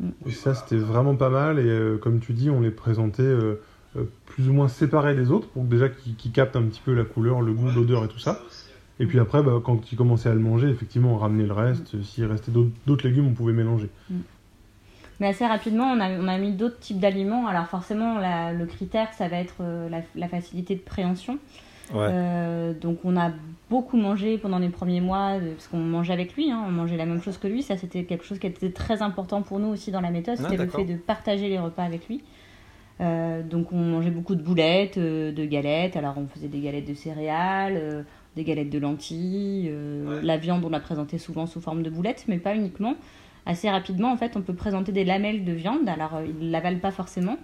[0.00, 0.10] Mm.
[0.26, 1.58] Et ça, c'était vraiment pas mal.
[1.58, 3.60] Et euh, comme tu dis, on les présentait euh,
[3.96, 7.04] euh, plus ou moins séparés des autres, pour déjà qu'ils captent un petit peu la
[7.04, 8.40] couleur, le goût, l'odeur et tout ça.
[8.98, 12.02] Et puis après, bah, quand ils commençaient à le manger, effectivement, on ramenait le reste.
[12.02, 13.90] S'il restait d'autres légumes, on pouvait mélanger.
[15.20, 17.46] Mais assez rapidement, on a, mis d'autres types d'aliments.
[17.46, 19.56] Alors forcément, le critère, ça va être
[20.14, 21.38] la facilité de préhension.
[21.92, 22.08] Ouais.
[22.10, 23.30] Euh, donc on a
[23.70, 26.96] beaucoup mangé pendant les premiers mois, euh, parce qu'on mangeait avec lui, hein, on mangeait
[26.96, 27.62] la même chose que lui.
[27.62, 30.48] Ça, c'était quelque chose qui était très important pour nous aussi dans la méthode, Ah,
[30.48, 32.22] c'était le fait de partager les repas avec lui.
[33.00, 35.96] Euh, donc on mangeait beaucoup de boulettes, euh, de galettes.
[35.96, 38.02] Alors on faisait des galettes de céréales, euh,
[38.36, 39.70] des galettes de lentilles.
[40.22, 42.94] La viande, on la présentait souvent sous forme de boulettes, mais pas uniquement.
[43.46, 45.88] Assez rapidement, en fait, on peut présenter des lamelles de viande.
[45.88, 47.36] Alors euh, il l'avale pas forcément.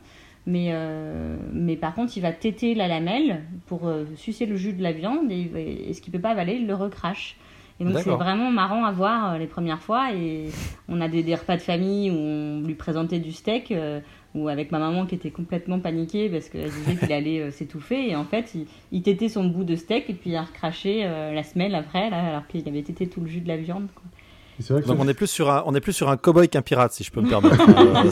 [0.45, 4.73] Mais, euh, mais par contre, il va téter la lamelle pour euh, sucer le jus
[4.73, 7.37] de la viande et, et ce qu'il peut pas avaler, il le recrache.
[7.81, 10.13] Et donc c'est vraiment marrant à voir euh, les premières fois.
[10.15, 10.47] Et
[10.89, 14.01] on a des, des repas de famille où on lui présentait du steak, euh,
[14.35, 18.11] ou avec ma maman qui était complètement paniquée parce qu'elle disait qu'il allait euh, s'étouffer.
[18.11, 21.03] Et en fait, il, il tétait son bout de steak et puis il a recraché
[21.05, 23.89] euh, la semelle après, là, alors qu'il avait tété tout le jus de la viande.
[23.95, 24.05] quoi.
[24.63, 26.49] C'est vrai que Donc on est plus sur un, on est plus sur un cow-boy
[26.49, 27.57] qu'un pirate, si je peux me permettre.
[27.73, 28.11] Euh,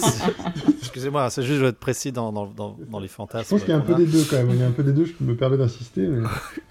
[0.80, 3.44] Excusez-moi, c'est juste je veux être précis dans, dans, dans, dans les fantasmes.
[3.44, 4.50] je pense qu'il y a un peu des deux quand même.
[4.50, 6.06] Il y a un peu des deux, je me permets d'insister.
[6.06, 6.26] Mais...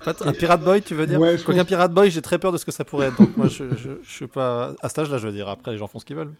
[0.26, 2.58] Un pirate boy, tu veux dire Ouais, je pense- pirate boy, j'ai très peur de
[2.58, 3.18] ce que ça pourrait être.
[3.18, 5.48] Donc moi, je, je, je suis pas à cet âge-là, je veux dire.
[5.48, 6.34] Après, les gens font ce qu'ils veulent.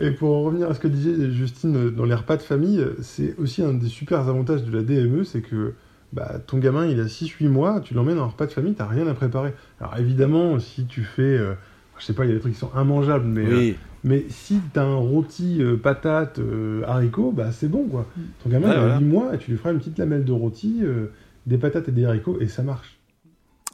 [0.00, 3.34] Et pour en revenir à ce que disait Justine dans les repas de famille, c'est
[3.38, 5.74] aussi un des super avantages de la DME, c'est que
[6.12, 9.06] bah, ton gamin il a 6-8 mois, tu l'emmènes en repas de famille, t'as rien
[9.06, 9.52] à préparer.
[9.80, 11.54] Alors évidemment, si tu fais, euh,
[11.98, 13.72] je sais pas, il y a des trucs qui sont immangeables, mais, euh,
[14.04, 18.06] mais si t'as un rôti euh, patate euh, haricot, bah c'est bon quoi.
[18.42, 18.98] Ton gamin Ouais, il a voilà.
[18.98, 21.06] 8 mois et tu lui feras une petite lamelle de rôti, euh,
[21.46, 22.98] des patates et des haricots et ça marche.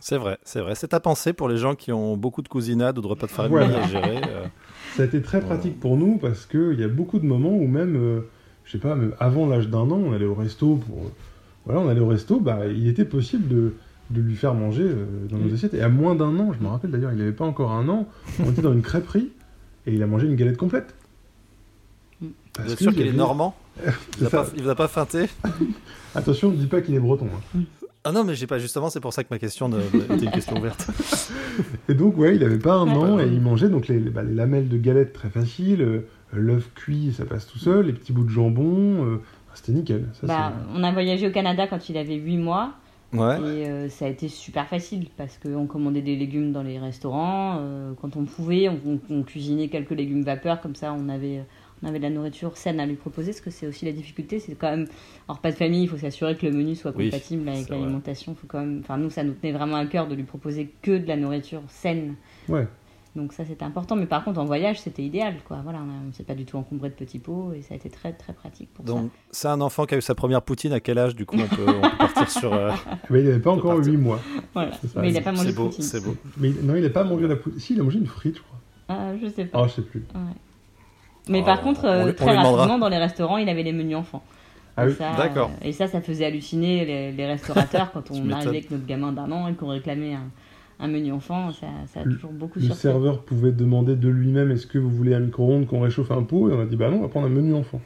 [0.00, 0.74] c'est vrai, c'est vrai.
[0.74, 3.32] C'est à penser pour les gens qui ont beaucoup de cousinade ou de repas de
[3.32, 3.84] famille Voilà.
[3.84, 4.16] à gérer.
[4.28, 4.44] euh.
[4.96, 7.66] Ça a été très pratique pour nous parce qu'il y a beaucoup de moments où
[7.66, 8.20] même, euh,
[8.64, 11.10] je sais pas, même avant l'âge d'un an, on allait au resto pour.
[11.64, 13.72] voilà, on allait au resto, bah, il était possible de,
[14.12, 15.74] de lui faire manger euh, dans nos assiettes.
[15.74, 18.08] Et à moins d'un an, je me rappelle d'ailleurs, il n'avait pas encore un an,
[18.44, 19.30] on était dans une crêperie
[19.86, 20.94] et il a mangé une galette complète.
[22.20, 22.26] Mm.
[22.54, 23.54] Parce Vous êtes sûr qu'il est normand
[23.86, 24.42] il vous, a ça.
[24.44, 25.26] pas, il vous a pas feinté
[26.14, 27.26] Attention, ne dis pas qu'il est breton.
[27.56, 27.60] hein.
[28.04, 28.58] Ah non, mais j'ai pas.
[28.58, 30.88] Justement, c'est pour ça que ma question était une question ouverte.
[31.88, 34.22] Et donc, ouais, il avait pas un an et il mangeait donc les, les- bah,
[34.24, 36.00] les lamelles de galette très faciles, euh,
[36.32, 39.20] l'œuf cuit, ça passe tout seul, les petits bouts de jambon, euh,
[39.54, 40.06] c'était nickel.
[40.20, 42.72] Ça, Bah, on a voyagé au Canada quand il avait 8 mois.
[43.12, 43.38] Ouais.
[43.38, 47.58] Et euh, ça a été super facile parce qu'on commandait des légumes dans les restaurants.
[47.60, 51.42] euh, quand on pouvait, on, on- on cuisinait quelques légumes vapeur, comme ça on avait,
[51.82, 53.32] on avait de la nourriture saine à lui proposer.
[53.32, 54.86] Parce que c'est aussi la difficulté, c'est quand même,
[55.28, 58.34] en repas de famille, il faut s'assurer que le menu soit Oui, compatible avec l'alimentation.
[58.34, 60.96] Faut quand même, enfin, nous, ça nous tenait vraiment à cœur de lui proposer que
[60.96, 62.14] de la nourriture saine.
[62.48, 62.66] Ouais.
[63.14, 63.94] Donc ça c'était important.
[63.94, 65.34] Mais par contre, en voyage, c'était idéal.
[65.46, 65.58] Quoi.
[65.62, 67.90] Voilà, on ne s'est pas du tout encombré de petits pots et ça a été
[67.90, 68.92] très très pratique pour ça.
[68.92, 70.72] Donc, c'est un enfant qui a eu sa première poutine.
[70.72, 72.52] À quel âge, du coup, on peut, on peut partir sur.
[72.54, 72.70] euh,
[73.10, 73.92] Mais il n'avait pas encore partir.
[73.92, 74.18] 8 mois.
[74.54, 74.72] Voilà.
[74.72, 75.00] Ça.
[75.02, 75.84] Mais il n'a pas mangé de beau, poutine.
[75.84, 76.16] c'est beau.
[76.38, 77.60] Mais non, il n'a pas mangé la poutine.
[77.60, 78.58] Si, il a mangé une frite, je crois.
[78.88, 79.60] Ah, je sais pas.
[79.62, 80.04] Ah, je sais plus.
[81.28, 83.72] Mais Oh, par contre, on euh, lui- très rapidement, dans les restaurants, il avait les
[83.72, 84.22] menus enfants.
[84.76, 85.50] Ah Et oui, ça, d'accord.
[85.62, 89.12] euh, Et ça, ça faisait halluciner les, les restaurateurs quand on arrivait avec notre gamin
[89.12, 90.24] d'un an et qu'on réclamait un,
[90.82, 91.52] un menu enfant.
[91.52, 92.80] Ça, ça a Le- toujours beaucoup Le surpris.
[92.80, 96.50] serveur pouvait demander de lui-même est-ce que vous voulez un micro-ondes qu'on réchauffe un pot
[96.50, 97.80] Et on a dit bah non, on va prendre un menu enfant.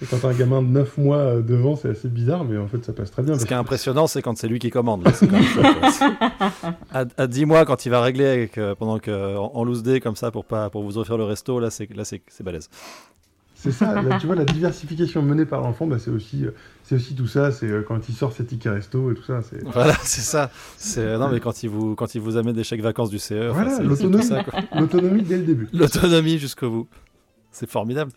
[0.00, 2.66] et quand t'as un gamin de 9 mois euh, devant, c'est assez bizarre, mais en
[2.66, 3.38] fait ça passe très bien.
[3.38, 5.04] Ce qui est impressionnant, c'est quand c'est lui qui commande.
[5.04, 6.16] là, c'est quand même
[6.92, 9.82] à, à 10 mois, quand il va régler avec, euh, pendant que, en, en loose
[9.84, 12.42] day, comme ça, pour, pas, pour vous offrir le resto, là, c'est, là, c'est, c'est
[12.42, 12.68] balèze.
[13.62, 16.94] C'est ça, là, tu vois, la diversification menée par l'enfant, bah, c'est aussi, euh, c'est
[16.94, 17.52] aussi tout ça.
[17.52, 19.42] C'est euh, quand il sort ses tickets resto et tout ça.
[19.42, 20.50] C'est Voilà, c'est ça.
[20.78, 23.50] C'est, non, mais quand il, vous, quand il vous amène des chèques vacances du CE,
[23.52, 24.24] Voilà, c'est, l'autonomie.
[24.24, 24.42] ça,
[24.78, 25.68] l'autonomie dès le début.
[25.74, 26.88] L'autonomie jusqu'au bout.
[27.52, 28.12] C'est formidable.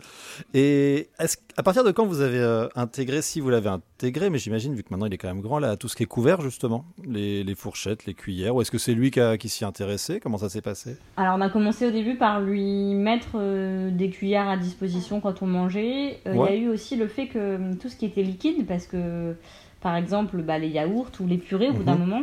[0.54, 4.38] Et est-ce, à partir de quand vous avez euh, intégré, si vous l'avez intégré, mais
[4.38, 6.40] j'imagine, vu que maintenant il est quand même grand, là, tout ce qui est couvert,
[6.40, 10.20] justement, les, les fourchettes, les cuillères, ou est-ce que c'est lui qui, s'y intéressait?
[10.20, 10.96] Comment ça s'est passé?
[11.16, 15.42] Alors, on a commencé au début par lui mettre euh, des cuillères à disposition quand
[15.42, 16.20] on mangeait.
[16.28, 16.50] Euh, Il Ouais.
[16.50, 19.34] y a eu aussi le fait que tout ce qui était liquide, parce que,
[19.80, 22.06] par exemple, bah, les yaourts ou les purées, au bout d'un Mhm.
[22.06, 22.22] moment,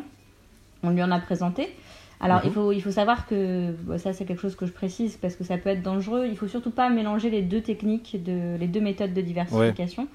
[0.84, 1.76] on lui en a présenté.
[2.24, 2.54] Alors, il, Mhm.
[2.54, 5.44] faut, il faut savoir que, bon, ça c'est quelque chose que je précise parce que
[5.44, 8.80] ça peut être dangereux, il faut surtout pas mélanger les deux techniques, de, les deux
[8.82, 10.08] méthodes de diversification.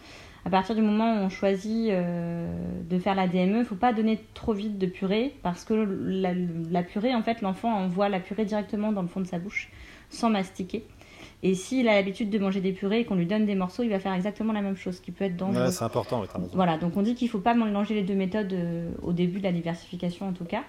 [0.44, 2.48] À partir du moment où on choisit euh,
[2.88, 6.32] de faire la DME, il faut pas donner trop vite de purée parce que la,
[6.70, 9.68] la purée, en fait, l'enfant envoie la purée directement dans le fond de sa bouche
[10.08, 10.84] sans mastiquer.
[11.42, 13.90] Et s'il a l'habitude de manger des purées et qu'on lui donne des morceaux, il
[13.90, 15.64] va faire exactement la même chose, ce qui peut être dangereux.
[15.64, 16.28] Ouais, c'est important, oui.
[16.54, 19.38] Voilà, donc on dit qu'il ne faut pas mélanger les deux méthodes euh, au début
[19.40, 20.62] de la diversification en tout cas.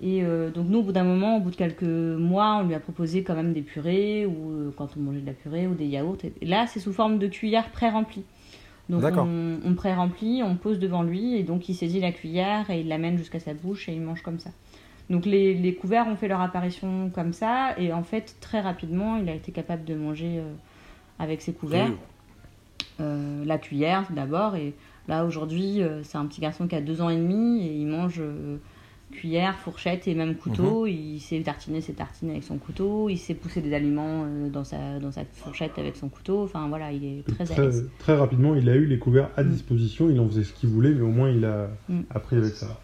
[0.00, 2.74] Et euh, donc nous, au bout d'un moment, au bout de quelques mois, on lui
[2.74, 5.74] a proposé quand même des purées, ou euh, quand on mangeait de la purée, ou
[5.74, 6.18] des yaourts.
[6.40, 8.24] Et là, c'est sous forme de cuillère pré-remplie.
[8.88, 12.80] Donc on, on pré-remplit, on pose devant lui, et donc il saisit la cuillère et
[12.80, 14.50] il l'amène jusqu'à sa bouche et il mange comme ça.
[15.08, 19.16] Donc les, les couverts ont fait leur apparition comme ça, et en fait, très rapidement,
[19.16, 20.52] il a été capable de manger euh,
[21.18, 21.90] avec ses couverts.
[21.90, 21.96] Oui.
[23.46, 24.74] La cuillère d'abord et
[25.08, 28.22] là aujourd'hui c'est un petit garçon qui a deux ans et demi et il mange
[29.12, 30.86] cuillère, fourchette et même couteau.
[30.86, 34.64] Il sait tartiner ses tartines avec son couteau, il sait pousser des aliments euh, dans,
[34.64, 36.42] sa, dans sa fourchette avec son couteau.
[36.42, 39.50] Enfin voilà, il est très Très, très rapidement, il a eu les couverts à Mm.
[39.50, 42.00] disposition, il en faisait ce qu'il voulait, mais au moins il a Mm.
[42.10, 42.80] appris avec ça.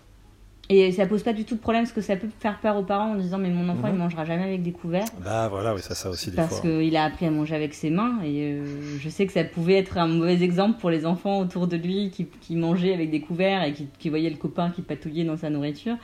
[0.70, 2.82] Et ça pose pas du tout de problème parce que ça peut faire peur aux
[2.82, 3.94] parents en disant mais mon enfant Mhm.
[3.94, 5.06] il mangera jamais avec des couverts.
[5.24, 7.88] Bah voilà, oui, ça, ça aussi des parce qu'il a appris à manger avec ses
[7.88, 11.38] mains et euh, je sais que ça pouvait être un mauvais exemple pour les enfants
[11.40, 14.70] autour de lui qui, qui mangeaient avec des couverts et qui, qui voyaient le copain
[14.70, 15.96] qui patouillait dans sa nourriture.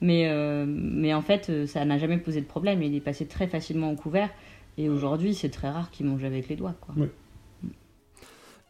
[0.00, 2.82] Mais, euh, mais en fait, euh, ça n'a jamais posé de problème.
[2.82, 4.30] Il est passé très facilement au couvert
[4.78, 6.74] et aujourd'hui, c'est très rare qu'il mange avec les doigts.
[6.80, 6.94] Quoi.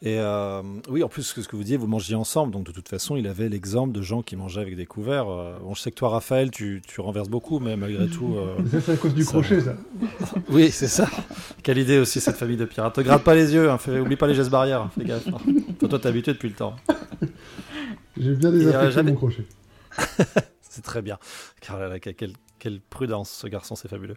[0.01, 2.89] Et euh, oui, en plus, ce que vous disiez, vous mangiez ensemble, donc de toute
[2.89, 5.29] façon, il avait l'exemple de gens qui mangeaient avec des couverts.
[5.29, 8.37] Euh, Bon, je sais que toi, Raphaël, tu, tu renverses beaucoup, mais malgré tout.
[8.37, 9.75] euh, c'est à cause du Ça- crochet, ça.
[10.51, 11.09] Oui, c'est ça.
[11.65, 12.95] Quelle idée aussi, cette famille de pirates.
[12.95, 15.27] Te gratte pas les yeux, hein, fais- oublie pas les gestes barrières, hein, fais gaffe.
[15.29, 15.39] hein.
[15.81, 16.77] Toi, toi, t'es habitué depuis le temps.
[18.17, 19.45] J'ai bien euh, désaffecté j'avais- mon crochet.
[20.61, 21.19] C'est très bien.
[21.61, 24.15] Car là, là, quelle, quelle prudence, ce garçon, c'est fabuleux.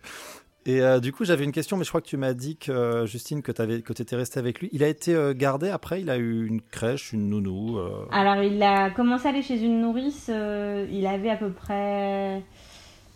[0.66, 2.72] Et euh, du coup, j'avais une question, mais je crois que tu m'as dit, que,
[2.72, 4.70] euh, Justine, que tu étais restée avec lui.
[4.72, 7.80] Il a été euh, gardé après, il a eu une crèche, une nounou.
[8.12, 10.30] Alors, il a commencé à aller chez une nourrice.
[10.30, 12.44] il avait à peu près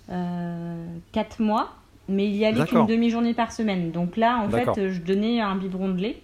[0.08, 1.74] 4 mois,
[2.10, 3.92] mais il y allait qu'une demi-journée par semaine.
[3.92, 6.22] Donc là, en fait, je donnais un biberon de lait.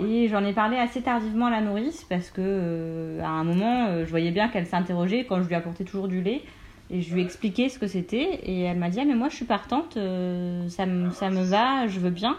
[0.00, 4.10] Et j'en ai parlé assez tardivement à la nourrice parce que à un moment, je
[4.10, 6.42] voyais bien qu'elle s'interrogeait quand je lui apportais toujours du lait.
[6.90, 8.40] Et je lui ai expliqué ce que c'était.
[8.42, 11.42] Et elle m'a dit Ah, mais moi, je suis partante, euh, ça, me, ça me
[11.42, 12.36] va, je veux bien.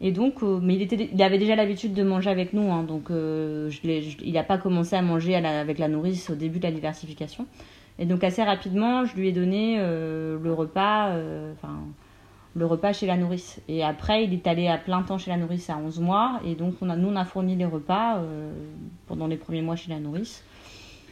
[0.00, 2.82] Et donc, euh, mais il, était, il avait déjà l'habitude de manger avec nous, hein,
[2.82, 6.72] donc euh, il n'a pas commencé à manger avec la nourrice au début de la
[6.72, 7.46] diversification.
[8.00, 11.10] Et donc, assez rapidement, je lui ai donné le repas,
[11.52, 11.84] enfin,
[12.56, 13.60] le repas chez la nourrice.
[13.68, 16.40] Et après, il est allé à plein temps chez la nourrice à 11 mois.
[16.44, 18.20] Et donc, nous, on a fourni les repas
[19.06, 20.42] pendant les premiers mois chez la nourrice.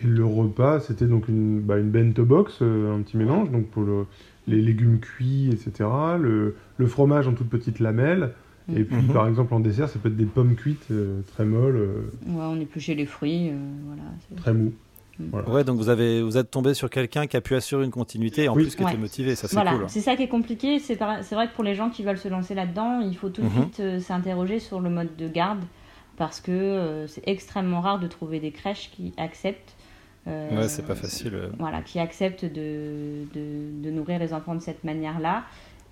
[0.02, 3.66] Et le repas, c'était donc une, bah, une bento box, euh, un petit mélange, donc
[3.66, 4.06] pour le-
[4.46, 5.88] les légumes cuits, etc.
[6.18, 8.32] Le, le fromage en toutes petites lamelles.
[8.74, 9.12] Et puis, Mhm.
[9.12, 12.42] par exemple, en dessert, ça peut être des pommes cuites euh, très molles, euh, Ouais,
[12.44, 13.50] on épluchait les fruits.
[13.50, 13.54] euh,
[13.86, 14.72] voilà, c'est- très mous.
[15.48, 18.44] Ouais, donc vous, avez, vous êtes tombé sur quelqu'un qui a pu assurer une continuité
[18.44, 18.62] et en Oui.
[18.62, 18.90] plus qui Ouais.
[18.92, 19.84] était motivé, ça c'est Voilà, cool.
[19.88, 20.78] c'est ça qui est compliqué.
[20.78, 23.28] C'est par- c'est vrai que pour les gens qui veulent se lancer là-dedans, il faut
[23.28, 23.52] tout de Mhm.
[23.52, 25.60] suite euh, s'interroger sur le mode de garde
[26.16, 29.74] parce que euh, c'est extrêmement rare de trouver des crèches qui acceptent.
[30.28, 31.34] Euh, Ouais, c'est pas facile.
[31.34, 31.48] euh.
[31.58, 35.44] Voilà, qui acceptent de, de, de nourrir les enfants de cette manière-là.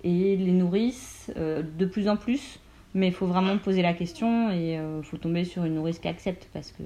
[0.03, 2.59] Et les nourrices, euh, de plus en plus,
[2.93, 6.07] mais il faut vraiment poser la question et il faut tomber sur une nourrice qui
[6.07, 6.83] accepte parce que.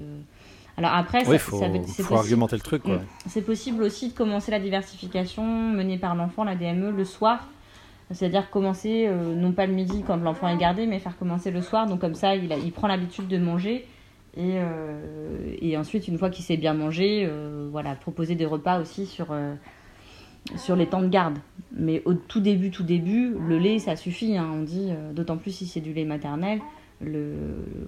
[0.76, 2.82] Alors après, ça, il faut, ça veut- faut c'est possible- argumenter le truc.
[2.82, 2.96] Quoi.
[2.96, 3.04] Mm.
[3.28, 7.48] C'est possible aussi de commencer la diversification menée par l'enfant, la DME, le soir.
[8.10, 11.62] C'est-à-dire commencer, euh, non pas le midi quand l'enfant est gardé, mais faire commencer le
[11.62, 11.86] soir.
[11.86, 13.86] Donc comme ça, il, a- il prend l'habitude de manger.
[14.36, 18.80] Et, euh, et ensuite, une fois qu'il sait bien manger, euh, voilà, proposer des repas
[18.80, 19.54] aussi sur, euh,
[20.56, 21.38] sur les temps de garde.
[21.76, 24.36] Mais au tout début, tout début, le lait, ça suffit.
[24.36, 26.60] hein, on dit, d'autant plus si c'est du lait maternel.
[27.00, 27.34] Le,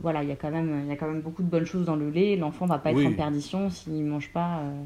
[0.02, 1.86] voilà, il y a quand même, il y a quand même beaucoup de bonnes choses
[1.86, 2.36] dans le lait.
[2.36, 3.06] L'enfant va pas être Oui.
[3.06, 4.82] en perdition s'il mange pas euh,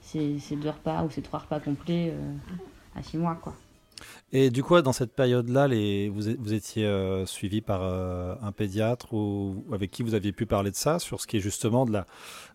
[0.00, 2.32] ses, ses deux repas ou ses trois repas complets euh,
[2.98, 3.54] à six mois, quoi.
[4.32, 5.66] Et du coup, dans cette période-là,
[6.08, 10.46] vous, vous étiez euh, suivi par euh, un pédiatre ou avec qui vous aviez pu
[10.46, 11.92] parler de ça, sur ce qui est justement de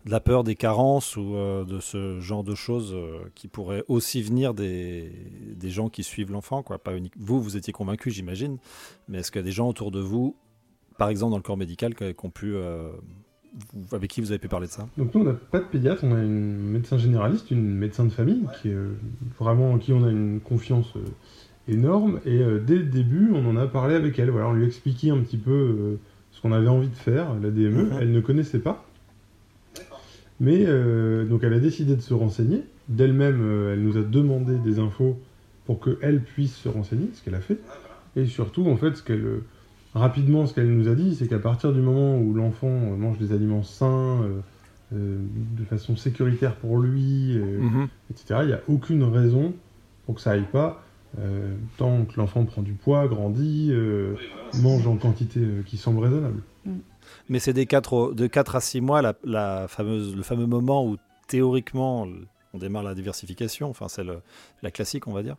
[0.06, 2.96] la, peur des carences ou euh, de ce genre de choses
[3.34, 5.12] qui pourraient aussi venir des,
[5.54, 6.62] des gens qui suivent l'enfant.
[6.62, 6.78] quoi.
[6.78, 7.14] Pas unique...
[7.18, 8.58] Vous, vous étiez convaincu, j'imagine,
[9.08, 10.36] mais est-ce qu'il y a des gens autour de vous,
[10.98, 12.56] par exemple dans le corps médical, qui ont pu,
[13.92, 16.04] avec qui vous avez pu parler de ça Donc nous, on n'a pas de pédiatre,
[16.04, 18.96] on a une médecin généraliste, une médecin de famille, qui est euh,
[19.38, 22.20] vraiment en qui on a une confiance euh, énorme.
[22.24, 24.30] Et euh, dès le début, on en a parlé avec elle.
[24.30, 25.98] Voilà, on lui a expliqué un petit peu
[26.32, 27.84] ce qu'on avait envie de faire, la DME.
[27.84, 27.98] Mhm.
[28.00, 28.86] Elle ne connaissait pas.
[30.40, 32.62] Mais euh, donc elle a décidé de se renseigner.
[32.88, 35.18] D'elle-même, euh, elle nous a demandé des infos
[35.64, 37.58] pour qu'elle puisse se renseigner, ce qu'elle a fait.
[38.14, 39.44] Et surtout, en fait, ce qu'elle, euh,
[39.96, 43.18] rapidement, ce qu'elle nous a dit, c'est qu'à partir du moment où l'enfant euh, mange
[43.18, 44.40] des aliments sains, euh,
[44.94, 45.18] euh,
[45.58, 47.88] de façon sécuritaire pour lui, euh, Mhm.
[48.10, 49.52] etc., il n'y a aucune raison
[50.04, 50.82] pour que ça aille pas.
[51.18, 54.16] euh, tant que l'enfant prend du poids, grandit, euh,
[54.62, 56.42] mange en quantité euh, qui semble raisonnable.
[57.30, 60.86] Mais c'est des 4, de 4 à 6 mois la, la fameuse, le fameux moment
[60.86, 62.06] où théoriquement
[62.52, 64.02] on démarre la diversification, enfin c'est
[64.62, 65.36] la classique on va dire.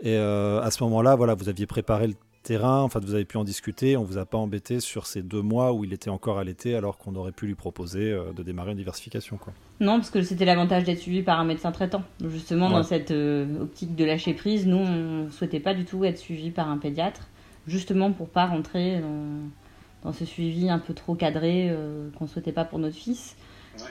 [0.00, 3.24] Et euh, à ce moment-là, voilà, vous aviez préparé le terrain, en fait vous avez
[3.24, 6.10] pu en discuter, on vous a pas embêté sur ces deux mois où il était
[6.10, 9.36] encore allaité alors qu'on aurait pu lui proposer euh, de démarrer une diversification.
[9.36, 9.52] Quoi.
[9.80, 12.02] Non, parce que c'était l'avantage d'être suivi par un médecin traitant.
[12.24, 12.74] Justement, Ouais.
[12.74, 16.50] dans cette euh, optique de lâcher prise, nous, on souhaitait pas du tout être suivi
[16.50, 17.26] par un pédiatre,
[17.66, 19.48] justement pour pas rentrer dans,
[20.08, 23.36] dans ce suivi un peu trop cadré euh, qu'on souhaitait pas pour notre fils.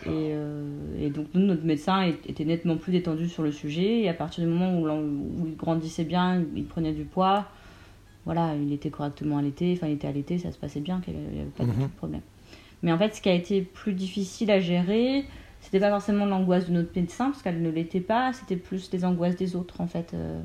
[0.05, 0.63] Et, euh,
[0.97, 3.99] et donc, nous, notre médecin était nettement plus détendu sur le sujet.
[4.03, 7.47] Et à partir du moment où il grandissait bien, il prenait du poids,
[8.25, 11.39] voilà, il était correctement allaité, enfin, il était allaité, ça se passait bien, qu'il n'y
[11.41, 11.83] avait pas du Mhm.
[11.83, 12.21] de problème.
[12.81, 15.25] Mais en fait, ce qui a été plus difficile à gérer,
[15.61, 19.05] c'était pas forcément l'angoisse de notre médecin, parce qu'elle ne l'était pas, c'était plus les
[19.05, 20.11] angoisses des autres, en fait.
[20.13, 20.39] Euh,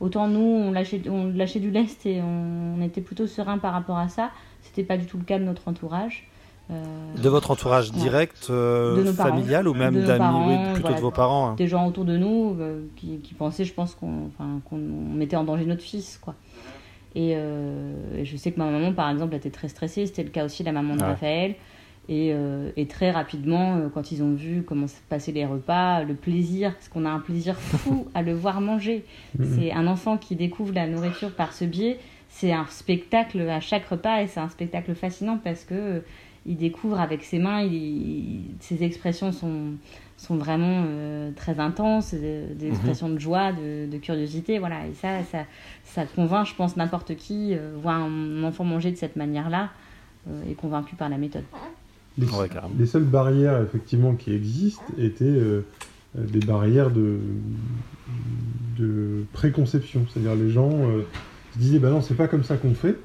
[0.00, 3.72] Autant nous, on lâchait, on lâchait du lest et on, on était plutôt serein par
[3.72, 4.30] rapport à ça.
[4.62, 6.28] C'était pas du tout le cas de notre entourage.
[6.70, 6.84] Euh,
[7.20, 7.96] De votre entourage Ouais.
[7.98, 9.30] direct, euh, De parents.
[9.30, 10.96] familial ou même De d'amis, oui, plutôt voilà.
[10.98, 11.54] de vos parents hein.
[11.56, 14.30] des gens autour de nous euh, qui, qui pensaient, je pense, qu'on
[14.76, 16.34] mettait en danger notre fils, quoi.
[17.18, 20.06] Et, euh, et je sais que ma maman, par exemple, était très stressée.
[20.06, 21.00] C'était le cas aussi de la maman de.
[21.08, 21.56] Raphaël.
[22.08, 26.04] Et, euh, et très rapidement, euh, quand ils ont vu comment se passaient les repas,
[26.04, 29.04] le plaisir, parce qu'on a un plaisir fou à le voir manger.
[29.38, 29.46] Mhm.
[29.58, 31.98] C'est un enfant qui découvre la nourriture par ce biais.
[32.28, 36.00] C'est un spectacle à chaque repas et c'est un spectacle fascinant parce que euh,
[36.46, 39.72] il découvre avec ses mains, il- il- ses expressions sont,
[40.18, 44.86] sont vraiment euh, très intenses, euh, des expressions de joie, de, de curiosité, voilà.
[44.86, 45.44] Et ça, ça,
[45.84, 49.70] ça convainc, je pense, n'importe qui, euh, voir un enfant manger de cette manière-là,
[50.28, 51.44] euh, est convaincu par la méthode.
[52.18, 52.74] Les, Ouais, carrément.
[52.76, 55.40] les seules barrières effectivement qui existent étaient
[56.16, 57.20] des barrières de,
[58.78, 60.04] de préconception.
[60.08, 61.02] C'est-à-dire les gens euh,
[61.54, 62.96] se disaient bah non c'est pas comme ça qu'on fait.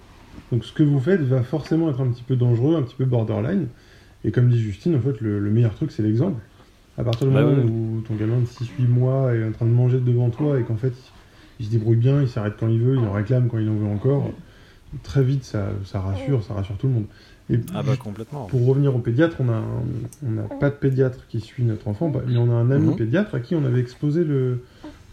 [0.51, 3.05] Donc ce que vous faites va forcément être un petit peu dangereux, un petit peu
[3.05, 3.67] borderline.
[4.23, 6.41] Et comme dit Justine, en fait le, le meilleur truc c'est l'exemple.
[6.97, 7.69] À partir du Bah moment ouais.
[7.69, 10.75] où ton gamin de 6-8 mois est en train de manger devant toi et qu'en
[10.77, 10.93] fait
[11.59, 13.75] il se débrouille bien, il s'arrête quand il veut, il en réclame quand il en
[13.75, 14.31] veut encore,
[15.03, 17.05] très vite ça, ça rassure, ça rassure tout le monde.
[17.49, 18.45] Et Ah bah complètement.
[18.45, 19.61] pour revenir au pédiatre, on a
[20.21, 22.95] n'a pas de pédiatre qui suit notre enfant, bah, mais on a un ami Mhm.
[22.95, 24.63] pédiatre à qui on avait exposé le,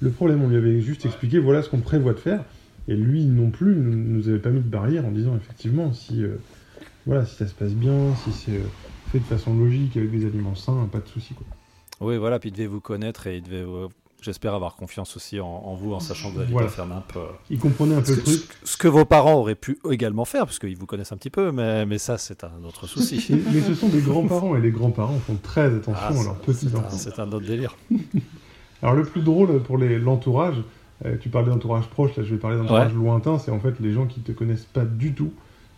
[0.01, 0.43] le problème.
[0.43, 2.45] On lui avait juste expliqué voilà ce qu'on prévoit de faire.
[2.89, 6.23] Et lui non plus ne nous avait pas mis de barrière en disant effectivement si,
[6.25, 6.37] euh,
[7.07, 8.63] voilà, si ça se passe bien, si c'est euh,
[9.13, 11.35] fait de façon logique avec des aliments sains, pas de souci.
[11.35, 11.47] Quoi.
[12.01, 13.89] Oui, voilà, puis il devait vous connaître et il devait, euh,
[14.23, 16.69] j'espère, avoir confiance aussi en, en vous, en sachant que vous allez Voilà.
[16.69, 17.13] faire nimp.
[17.17, 18.43] euh, Il comprenait un peu le truc.
[18.65, 21.53] ce que vos parents auraient pu également faire, parce qu'ils vous connaissent un petit peu,
[21.53, 23.25] mais, mais ça, c'est un autre souci.
[23.31, 26.33] Mais, mais ce sont des grands-parents et les grands-parents font très attention Ah, à leurs
[26.33, 26.97] un, petits-enfants.
[26.97, 27.77] c'est un autre délire.
[28.83, 30.57] Alors le plus drôle pour l'entourage,
[31.05, 33.93] euh, tu parlais d'entourage proche, là je vais parler d'entourage lointain, c'est en fait les
[33.93, 35.33] gens qui te connaissent pas du tout,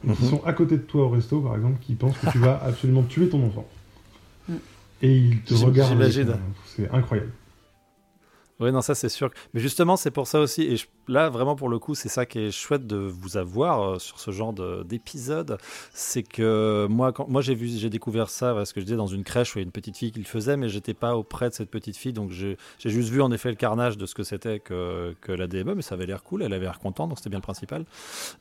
[0.07, 0.31] et qui Mhm.
[0.31, 3.03] sont à côté de toi au resto par exemple, qui pensent que tu vas absolument
[3.03, 3.67] tuer ton enfant.
[5.03, 6.37] Et ils te avec j'imagine.
[6.65, 7.33] C'est incroyable.
[8.61, 9.31] Oui, non, ça c'est sûr.
[9.55, 10.63] Mais justement, c'est pour ça aussi.
[10.63, 13.83] Et je- là, vraiment, pour le coup, c'est ça qui est chouette de vous avoir
[13.83, 15.59] euh, sur ce genre de- d'épisode.
[15.93, 19.09] C'est que moi, quand, moi j'ai vu, j'ai découvert ça, parce que je disais, dans
[19.09, 21.17] une crèche où il y a une petite fille qui le faisait, mais j'étais pas
[21.17, 22.13] auprès de cette petite fille.
[22.13, 25.33] Donc j'ai j'ai juste vu en effet le carnage de ce que c'était que, que
[25.33, 27.43] la DME, mais ça avait l'air cool, elle avait l'air contente, donc c'était bien le
[27.43, 27.83] principal.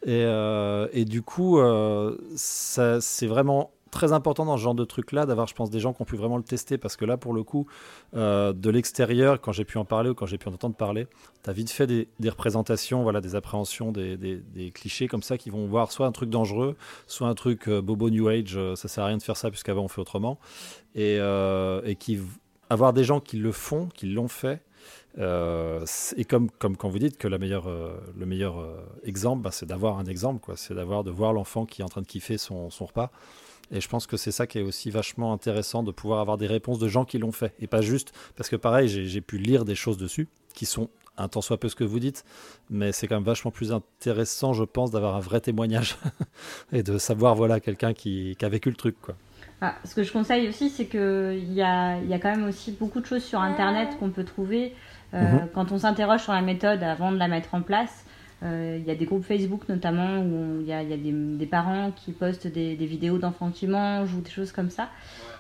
[0.06, 4.86] Et, euh, et du coup, euh, ça- c'est vraiment très important dans ce genre de
[4.86, 7.18] truc-là d'avoir, je pense, des gens qui ont pu vraiment le tester parce que là,
[7.18, 7.68] pour le coup,
[8.16, 11.08] euh, de l'extérieur, quand j'ai pu en parler ou quand j'ai pu en entendre parler,
[11.44, 15.68] tu as vite fait des, représentations, voilà, des appréhensions, des, clichés comme ça qui vont
[15.68, 16.76] voir soit un truc dangereux,
[17.06, 19.50] soit un truc euh, bobo New Age, euh, ça sert à rien de faire ça
[19.50, 20.40] puisqu'avant on fait autrement.
[20.96, 22.20] Et, euh, et qui,
[22.70, 24.62] avoir des gens qui le font, qui l'ont fait.
[25.18, 27.70] euh, et comme, comme quand vous dites que la meilleure,
[28.18, 28.66] le meilleur
[29.04, 30.56] exemple, bah, c'est d'avoir un exemple, quoi.
[30.56, 33.12] C'est d'avoir de voir l'enfant qui est en train de kiffer son, son repas.
[33.72, 36.48] Et je pense que c'est ça qui est aussi vachement intéressant de pouvoir avoir des
[36.48, 37.54] réponses de gens qui l'ont fait.
[37.60, 41.28] Et pas juste, parce que pareil, j'ai pu lire des choses dessus qui sont un
[41.28, 42.26] tant soit peu ce que vous dites,
[42.70, 45.98] mais c'est quand même vachement plus intéressant, je pense, d'avoir un vrai témoignage
[46.72, 49.16] et de savoir, voilà, quelqu'un qui, qui a vécu le truc, quoi.
[49.64, 52.72] Ah, ce que je conseille aussi, c'est qu'il y a, y a quand même aussi
[52.72, 54.74] beaucoup de choses sur Internet qu'on peut trouver.
[55.14, 55.50] Euh, Mhm.
[55.54, 58.06] Quand on s'interroge sur la méthode avant de la mettre en place,
[58.44, 61.12] il y a des groupes Facebook notamment où il y a, il y a des,
[61.12, 64.90] des parents qui postent des, des vidéos d'enfants qui mangent ou des choses comme ça.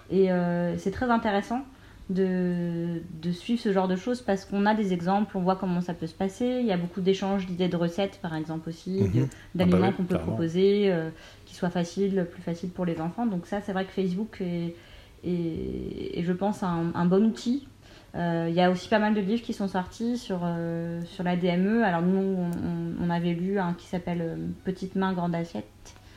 [0.10, 1.66] Et euh, c'est très intéressant
[2.10, 5.82] de, de suivre ce genre de choses parce qu'on a des exemples, on voit comment
[5.82, 6.45] ça peut se passer.
[6.62, 9.12] Il y a beaucoup d'échanges d'idées de recettes, par exemple, aussi,
[9.60, 10.18] Ah d'aliments bah oui, qu'on peut clairement.
[10.18, 11.10] proposer, euh,
[11.45, 13.26] qui soient faciles, plus faciles pour les enfants.
[13.26, 14.76] Donc ça, c'est vrai que Facebook est,
[15.24, 17.68] est- est, je pense, un, un bon outil.
[18.16, 21.24] Euh, Il y a aussi pas mal de livres qui sont sortis sur, euh, sur
[21.24, 21.84] la DME.
[21.84, 24.36] Alors nous, on, on- on avait lu un qui s'appelle euh,
[24.66, 25.66] Petite main, grande assiette,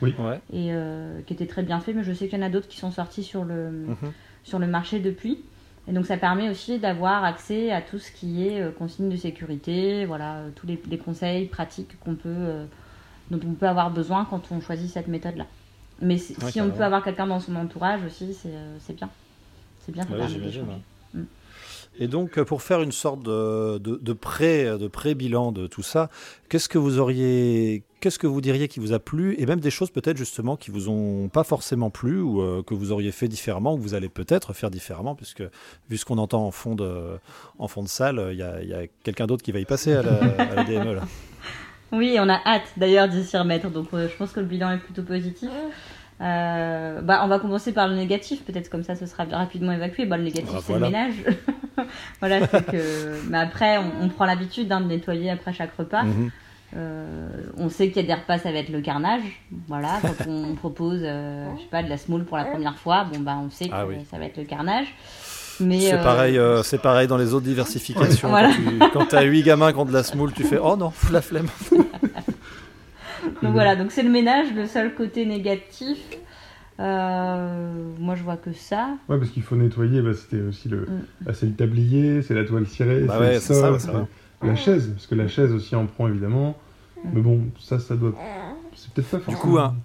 [0.01, 0.11] Ouais.
[0.51, 2.67] et euh, qui était très bien fait, mais je sais qu'il y en a d'autres
[2.67, 4.11] qui sont sortis sur le, Mhm.
[4.43, 5.39] sur le marché depuis.
[5.87, 9.15] Et donc ça permet aussi d'avoir accès à tout ce qui est euh, consigne de
[9.15, 12.65] sécurité, voilà, tous les, les conseils pratiques qu'on peut, euh,
[13.31, 15.45] dont on peut avoir besoin quand on choisit cette méthode-là.
[16.01, 19.09] Mais si, Ouais, si on peut avoir quelqu'un dans son entourage aussi, c'est c'est bien.
[19.79, 20.81] C'est bien, ça Ouais, permet j'imagine, d'échanger.
[21.13, 21.21] ouais.
[21.21, 21.25] Mm.
[21.99, 25.83] Et donc, euh, pour faire une sorte de, de, de pré, de pré-bilan de tout
[25.83, 26.09] ça,
[26.49, 29.69] qu'est-ce que vous auriez, qu'est-ce que vous diriez qui vous a plu, et même des
[29.69, 33.27] choses peut-être justement qui vous ont pas forcément plu ou euh, que vous auriez fait
[33.27, 35.43] différemment ou que vous allez peut-être faire différemment, puisque
[35.89, 37.17] vu ce qu'on entend en fond de,
[37.59, 39.65] en fond de salle, il y a, il y a quelqu'un d'autre qui va y
[39.65, 41.01] passer à la, à la DME là.
[41.91, 44.71] Oui, on a hâte d'ailleurs d'y s'y remettre, donc euh, je pense que le bilan
[44.71, 45.49] est plutôt positif.
[46.21, 50.05] Euh, bah, on va commencer par le négatif, peut-être comme ça ce sera rapidement évacué.
[50.05, 50.85] Bah, le négatif, Ah, c'est voilà.
[50.87, 51.15] le ménage.
[52.21, 53.29] voilà, c'est que.
[53.29, 56.03] Mais après, on, on prend l'habitude hein, de nettoyer après chaque repas.
[56.03, 56.31] Mhm.
[56.77, 59.21] Euh, on sait qu'il y a des repas, ça va être le carnage.
[59.67, 63.05] Voilà, quand on propose, euh, je sais pas, de la semoule pour la première fois,
[63.13, 63.95] bon bah on sait que Ah oui.
[64.09, 64.87] ça va être le carnage.
[65.61, 68.27] Mais C'est euh, pareil, euh, c'est pareil dans les autres diversifications.
[68.29, 68.51] Voilà.
[68.91, 71.21] Quand tu as 8 gamins qui ont de la semoule, tu fais oh non, la
[71.21, 71.47] flemme.
[73.45, 75.99] Donc voilà, donc c'est le ménage, le seul côté négatif.
[76.79, 78.89] Euh, moi je vois que ça.
[79.07, 81.01] Ouais, parce qu'il faut nettoyer, bah, c'était aussi le, Mm.
[81.21, 83.91] bah, c'est le tablier, c'est la toile cirée, Bah c'est ouais, le c'est ça, sol,
[83.95, 84.05] ouais, vrai.
[84.43, 86.57] la chaise, parce que la chaise aussi en prend évidemment.
[86.97, 87.09] Mm.
[87.13, 88.13] Mais bon, ça, ça doit.
[88.75, 89.41] C'est peut-être pas Du forcément.
[89.53, 89.75] coup, hein,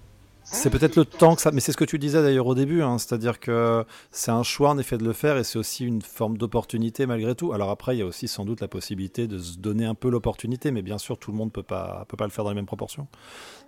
[0.52, 1.50] c'est peut-être le temps que ça.
[1.52, 4.70] Mais c'est ce que tu disais d'ailleurs au début, hein, c'est-à-dire que c'est un choix
[4.70, 7.52] en effet de le faire et c'est aussi une forme d'opportunité malgré tout.
[7.52, 10.10] Alors après, il y a aussi sans doute la possibilité de se donner un peu
[10.10, 12.56] l'opportunité, mais bien sûr, tout le monde peut pas peut pas le faire dans les
[12.56, 13.06] mêmes proportions.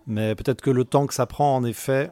[0.07, 2.11] Mais peut-être que le temps que ça prend, en effet,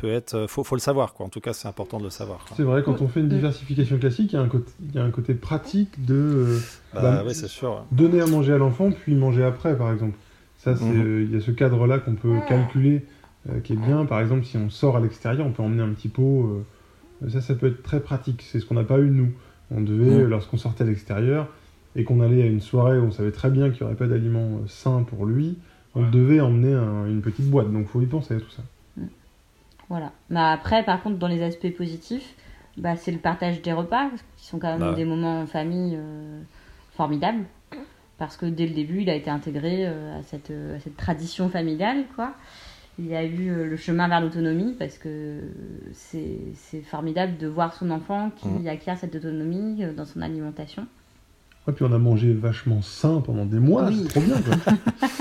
[0.00, 0.34] peut être.
[0.34, 1.26] euh, Faut, faut le savoir, quoi.
[1.26, 2.44] En tout cas, c'est important de le savoir.
[2.56, 4.98] C'est vrai, quand on fait une diversification classique, il y a un côté, il y
[4.98, 6.58] a un côté pratique de euh,
[6.94, 7.84] Bah, bah, oui, c'est sûr.
[7.92, 10.16] donner à manger à l'enfant, puis manger après, par exemple.
[10.58, 11.06] Ça, c'est, Mhm.
[11.06, 13.04] euh, il y a ce cadre-là qu'on peut calculer,
[13.50, 14.04] euh, qui est bien.
[14.06, 16.64] Par exemple, si on sort à l'extérieur, on peut emmener un petit pot.
[17.22, 18.42] euh, ça, ça peut être très pratique.
[18.42, 19.32] C'est ce qu'on n'a pas eu nous.
[19.70, 21.48] On devait, lorsqu'on sortait à l'extérieur
[21.96, 24.06] et qu'on allait à une soirée où on savait très bien qu'il n'y aurait pas
[24.06, 25.58] d'aliments euh, sains pour lui,
[25.94, 27.72] on devait emmener un- une petite boîte.
[27.72, 28.62] Donc, faut y penser à tout ça.
[29.88, 30.12] Voilà.
[30.30, 32.34] Mais après, par contre, dans les aspects positifs,
[32.76, 34.96] bah, c'est le partage des repas, qui sont quand même Bah ouais.
[34.96, 36.40] des moments en famille euh,
[36.94, 37.44] formidables.
[38.18, 40.96] Parce que dès le début, il a été intégré euh, à, cette, euh, à cette
[40.96, 42.32] tradition familiale, quoi.
[42.98, 45.38] Il y a eu euh, le chemin vers l'autonomie, parce que
[45.92, 48.66] c'est formidable de voir son enfant qui Mhm.
[48.68, 50.86] acquiert cette autonomie euh, dans son alimentation.
[51.68, 54.00] Et puis on a mangé vachement sain pendant des mois, Oui.
[54.02, 54.72] c'est trop bien quoi.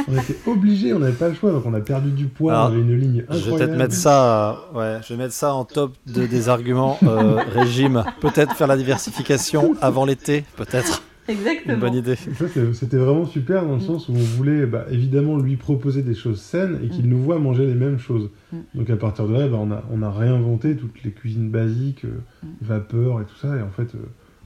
[0.08, 2.66] on était obligés, on n'avait pas le choix, donc on a perdu du poids, Alors,
[2.70, 3.58] on avait une ligne Je vais incroyable.
[3.66, 7.36] peut-être mettre ça, euh, ouais, je vais mettre ça en top de, des arguments euh,
[7.54, 8.06] régime.
[8.22, 11.04] Peut-être faire la diversification avant l'été, peut-être.
[11.28, 11.74] Exactement.
[11.76, 12.16] Une bonne idée.
[12.16, 16.40] C'était vraiment super dans le sens où on voulait bah, évidemment lui proposer des choses
[16.42, 18.30] saines et qu'il nous voit manger les mêmes choses.
[18.52, 18.58] Mm.
[18.76, 22.06] Donc à partir de là, bah, on, a, on a réinventé toutes les cuisines basiques,
[22.06, 22.48] euh, Mm.
[22.62, 23.56] vapeur et tout ça.
[23.58, 24.00] Et en fait, euh,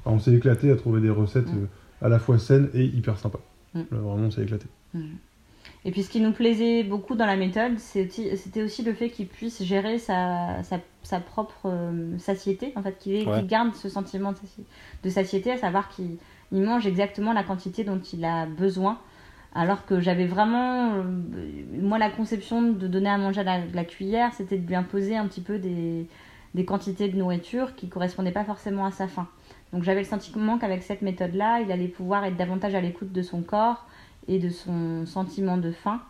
[0.05, 1.57] on s'est éclaté à trouver des recettes Mm.
[1.63, 3.41] euh, à la fois saines et hyper sympas.
[3.73, 3.79] Mm.
[3.79, 4.65] Là, vraiment, on s'est éclaté.
[5.85, 9.27] Et puis ce qui nous plaisait beaucoup dans la méthode, c'était aussi le fait qu'il
[9.27, 13.43] puisse gérer sa, sa, sa propre euh, satiété, en fait, qu'il Ouais.
[13.43, 14.33] garde ce sentiment
[15.03, 16.17] de satiété, à savoir qu'il
[16.51, 18.99] il mange exactement la quantité dont il a besoin.
[19.53, 21.03] Alors que j'avais vraiment, euh,
[21.73, 25.27] moi, la conception de donner à manger à la, cuillère, c'était de lui imposer un
[25.27, 26.07] petit peu des,
[26.65, 29.27] quantités de nourriture qui correspondaient pas forcément à sa faim.
[29.73, 33.21] Donc j'avais le sentiment qu'avec cette méthode-là, il allait pouvoir être davantage à l'écoute de
[33.21, 33.85] son corps
[34.27, 36.01] et de son sentiment de faim,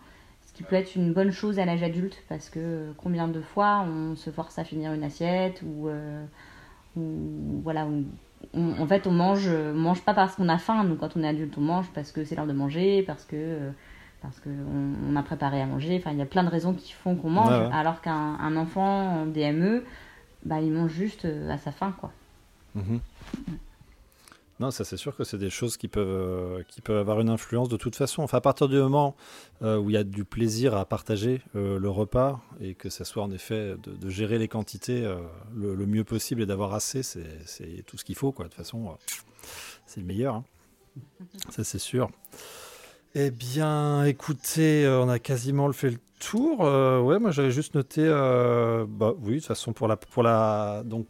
[0.45, 3.85] ce qui peut être une bonne chose à l'âge adulte, parce que combien de fois
[3.87, 6.23] on se force à finir une assiette ou, euh,
[6.95, 7.87] voilà,
[8.53, 11.23] on- en fait on mange, on mange pas parce qu'on a faim, nous quand on
[11.23, 13.71] est adulte on mange parce que c'est l'heure de manger, parce que euh,
[14.21, 16.91] parce que on, a préparé à manger, enfin il y a plein de raisons qui
[16.93, 17.73] font qu'on mange, Ouais, ouais.
[17.73, 19.83] alors qu'un un enfant en DME,
[20.45, 22.11] bah il mange juste euh, à sa faim quoi.
[22.75, 22.99] Mhm.
[24.61, 27.29] Non, ça c'est sûr que c'est des choses qui peuvent, euh, qui peuvent avoir une
[27.29, 28.21] influence de toute façon.
[28.21, 29.15] Enfin, à partir du moment
[29.63, 33.03] euh, où il y a du plaisir à partager euh, le repas et que ça
[33.03, 35.15] soit en effet de, de gérer les quantités euh,
[35.55, 38.31] le, le mieux possible et d'avoir assez, c'est c'est tout ce qu'il faut.
[38.31, 38.45] Quoi.
[38.45, 38.93] De toute façon, euh,
[39.87, 40.35] c'est le meilleur.
[40.35, 40.43] hein.
[41.49, 42.11] Ça c'est sûr.
[43.15, 46.63] Eh bien, écoutez, on a quasiment fait le tour.
[46.63, 50.21] Euh, ouais, moi j'avais juste noté, euh, bah oui, de toute façon pour la, pour
[50.21, 51.07] la, donc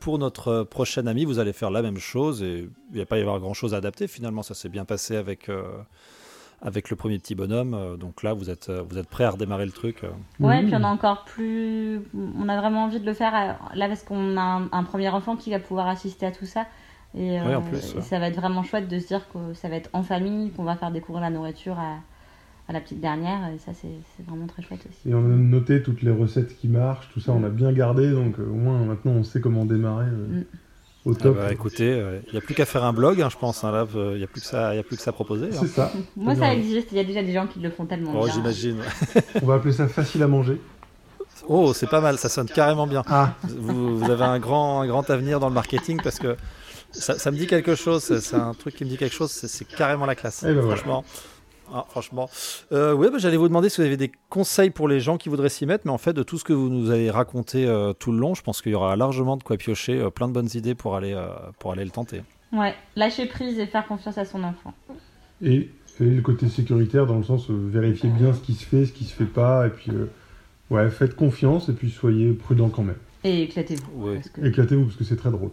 [0.00, 3.18] pour notre prochaine amie, vous allez faire la même chose et il n'y a pas
[3.18, 4.06] y avoir grand chose à adapter.
[4.06, 5.62] Finalement, ça s'est bien passé avec, euh,
[6.62, 7.74] avec le premier petit bonhomme.
[7.74, 10.04] Euh, donc là, vous êtes, euh, vous êtes prêt à redémarrer le truc.
[10.04, 10.08] euh.
[10.40, 10.66] Ouais, Mhm.
[10.68, 12.00] puis on a encore plus.
[12.38, 15.08] On a vraiment envie de le faire euh, là parce qu'on a un, un premier
[15.08, 16.66] enfant qui va pouvoir assister à tout ça.
[17.16, 18.02] Et, Ouais, en euh, plus, et ouais.
[18.02, 20.64] ça va être vraiment chouette de se dire que ça va être en famille, qu'on
[20.64, 21.96] va faire découvrir la nourriture à,
[22.68, 23.48] à la petite dernière.
[23.54, 23.88] Et ça, c'est
[24.28, 25.08] vraiment très chouette aussi.
[25.10, 28.10] Et on a noté toutes les recettes qui marchent, tout ça, on a bien gardé,
[28.10, 30.26] donc euh, au moins maintenant on sait comment démarrer euh,
[31.06, 31.10] Mm.
[31.10, 31.36] au Ah top.
[31.36, 33.64] bah, écoutez, il n'y a plus qu'à faire un blog, hein, je pense.
[33.64, 35.46] hein, là, il n'y a plus que ça, y a plus que ça à proposer.
[35.46, 35.56] hein.
[35.60, 35.90] C'est ça.
[36.16, 36.88] Moi, ça existe.
[36.92, 38.34] Il y a déjà des gens qui le font tellement Oh, bien.
[38.34, 38.76] j'imagine.
[39.42, 40.60] On va appeler ça facile à manger.
[41.50, 43.02] Oh, c'est pas mal, ça sonne carrément bien.
[43.06, 46.36] Ah, Vous, vous avez un grand, un grand avenir dans le marketing parce que
[46.90, 48.18] ça, ça me dit quelque chose.
[48.20, 49.30] C'est un truc qui me dit quelque chose.
[49.30, 50.44] C'est carrément la classe.
[50.46, 50.82] Eh ben voilà.
[51.68, 51.84] Franchement.
[51.84, 52.30] Ah, franchement.
[52.72, 55.28] Euh, ouais, bah, j'allais vous demander si vous avez des conseils pour les gens qui
[55.28, 57.92] voudraient s'y mettre, mais en fait, de tout ce que vous nous avez raconté euh,
[57.92, 60.32] tout le long, je pense qu'il y aura largement de quoi piocher, euh, plein de
[60.32, 62.22] bonnes idées pour aller, euh, pour aller le tenter.
[62.52, 64.72] Ouais, lâcher prise et faire confiance à son enfant.
[65.42, 65.68] et,
[66.00, 68.92] et le côté sécuritaire dans le sens euh, vérifier bien ce qui se fait, ce
[68.92, 70.06] qui se fait pas, et puis euh,
[70.70, 72.96] ouais, faites confiance et puis soyez prudent quand même.
[73.24, 73.90] Et éclatez-vous.
[73.96, 74.18] Oui.
[74.32, 75.50] que- Éclatez-vous parce que c'est très drôle.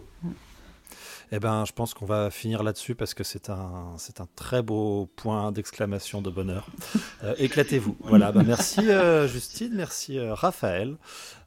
[1.32, 4.62] Eh ben, je pense qu'on va finir là-dessus parce que c'est un, c'est un très
[4.62, 6.66] beau point d'exclamation de bonheur.
[7.24, 7.96] Euh, éclatez-vous.
[8.00, 8.30] Voilà.
[8.30, 10.96] Bah, merci euh, Justine, merci euh, Raphaël,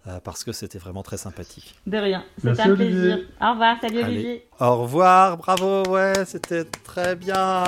[0.07, 1.75] euh, parce que c'était vraiment très sympathique.
[1.85, 2.23] De rien.
[2.37, 2.89] C'était Merci, un Olivier.
[3.01, 3.27] plaisir.
[3.39, 3.77] Au revoir.
[3.79, 4.13] Salut Allez.
[4.15, 4.47] Olivier.
[4.59, 7.63] Au revoir, bravo, ouais, c'était très bien.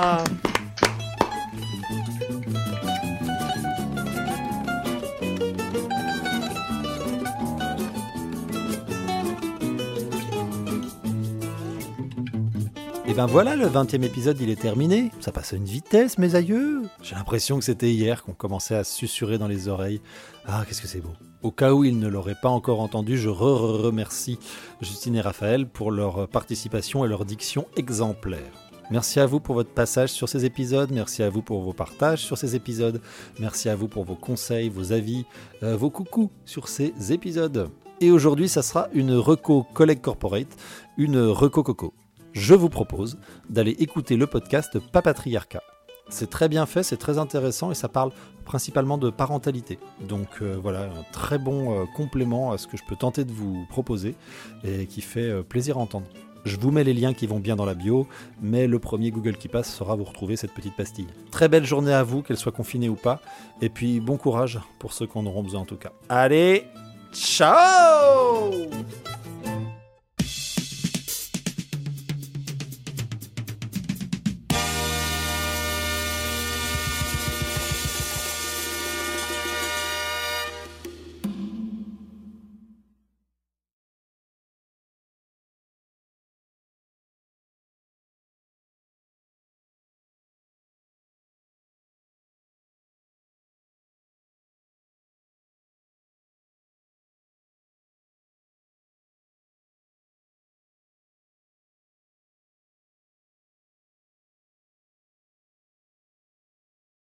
[13.11, 15.11] Et ben voilà, le 20e épisode, il est terminé.
[15.19, 16.83] Ça passe à une vitesse, mes aïeux.
[17.03, 19.99] J'ai l'impression que c'était hier qu'on commençait à susurrer dans les oreilles.
[20.45, 21.11] Ah, qu'est-ce que c'est beau.
[21.43, 24.39] Au cas où ils ne l'auraient pas encore entendu, je re- remercie
[24.79, 28.69] Justine et Raphaël pour leur participation et leur diction exemplaire.
[28.91, 32.23] Merci à vous pour votre passage sur ces épisodes, merci à vous pour vos partages
[32.23, 33.01] sur ces épisodes,
[33.41, 35.25] merci à vous pour vos conseils, vos avis,
[35.63, 37.69] euh, vos coucous sur ces épisodes.
[37.99, 40.55] Et aujourd'hui, ça sera une reco collègue corporate,
[40.97, 41.93] une reco coco.
[42.33, 43.17] Je vous propose
[43.49, 45.63] d'aller écouter le podcast Papatriarcat.
[46.09, 48.11] C'est très bien fait, c'est très intéressant et ça parle
[48.45, 49.79] principalement de parentalité.
[50.01, 53.31] Donc euh, voilà, un très bon euh, complément à ce que je peux tenter de
[53.31, 54.15] vous proposer
[54.63, 56.07] et qui fait euh, plaisir à entendre.
[56.43, 58.07] Je vous mets les liens qui vont bien dans la bio,
[58.41, 61.07] mais le premier Google qui passe saura vous retrouver cette petite pastille.
[61.29, 63.21] Très belle journée à vous, qu'elle soit confinée ou pas,
[63.61, 65.91] et puis bon courage pour ceux qui en auront besoin en tout cas.
[66.09, 66.65] Allez,
[67.13, 68.51] ciao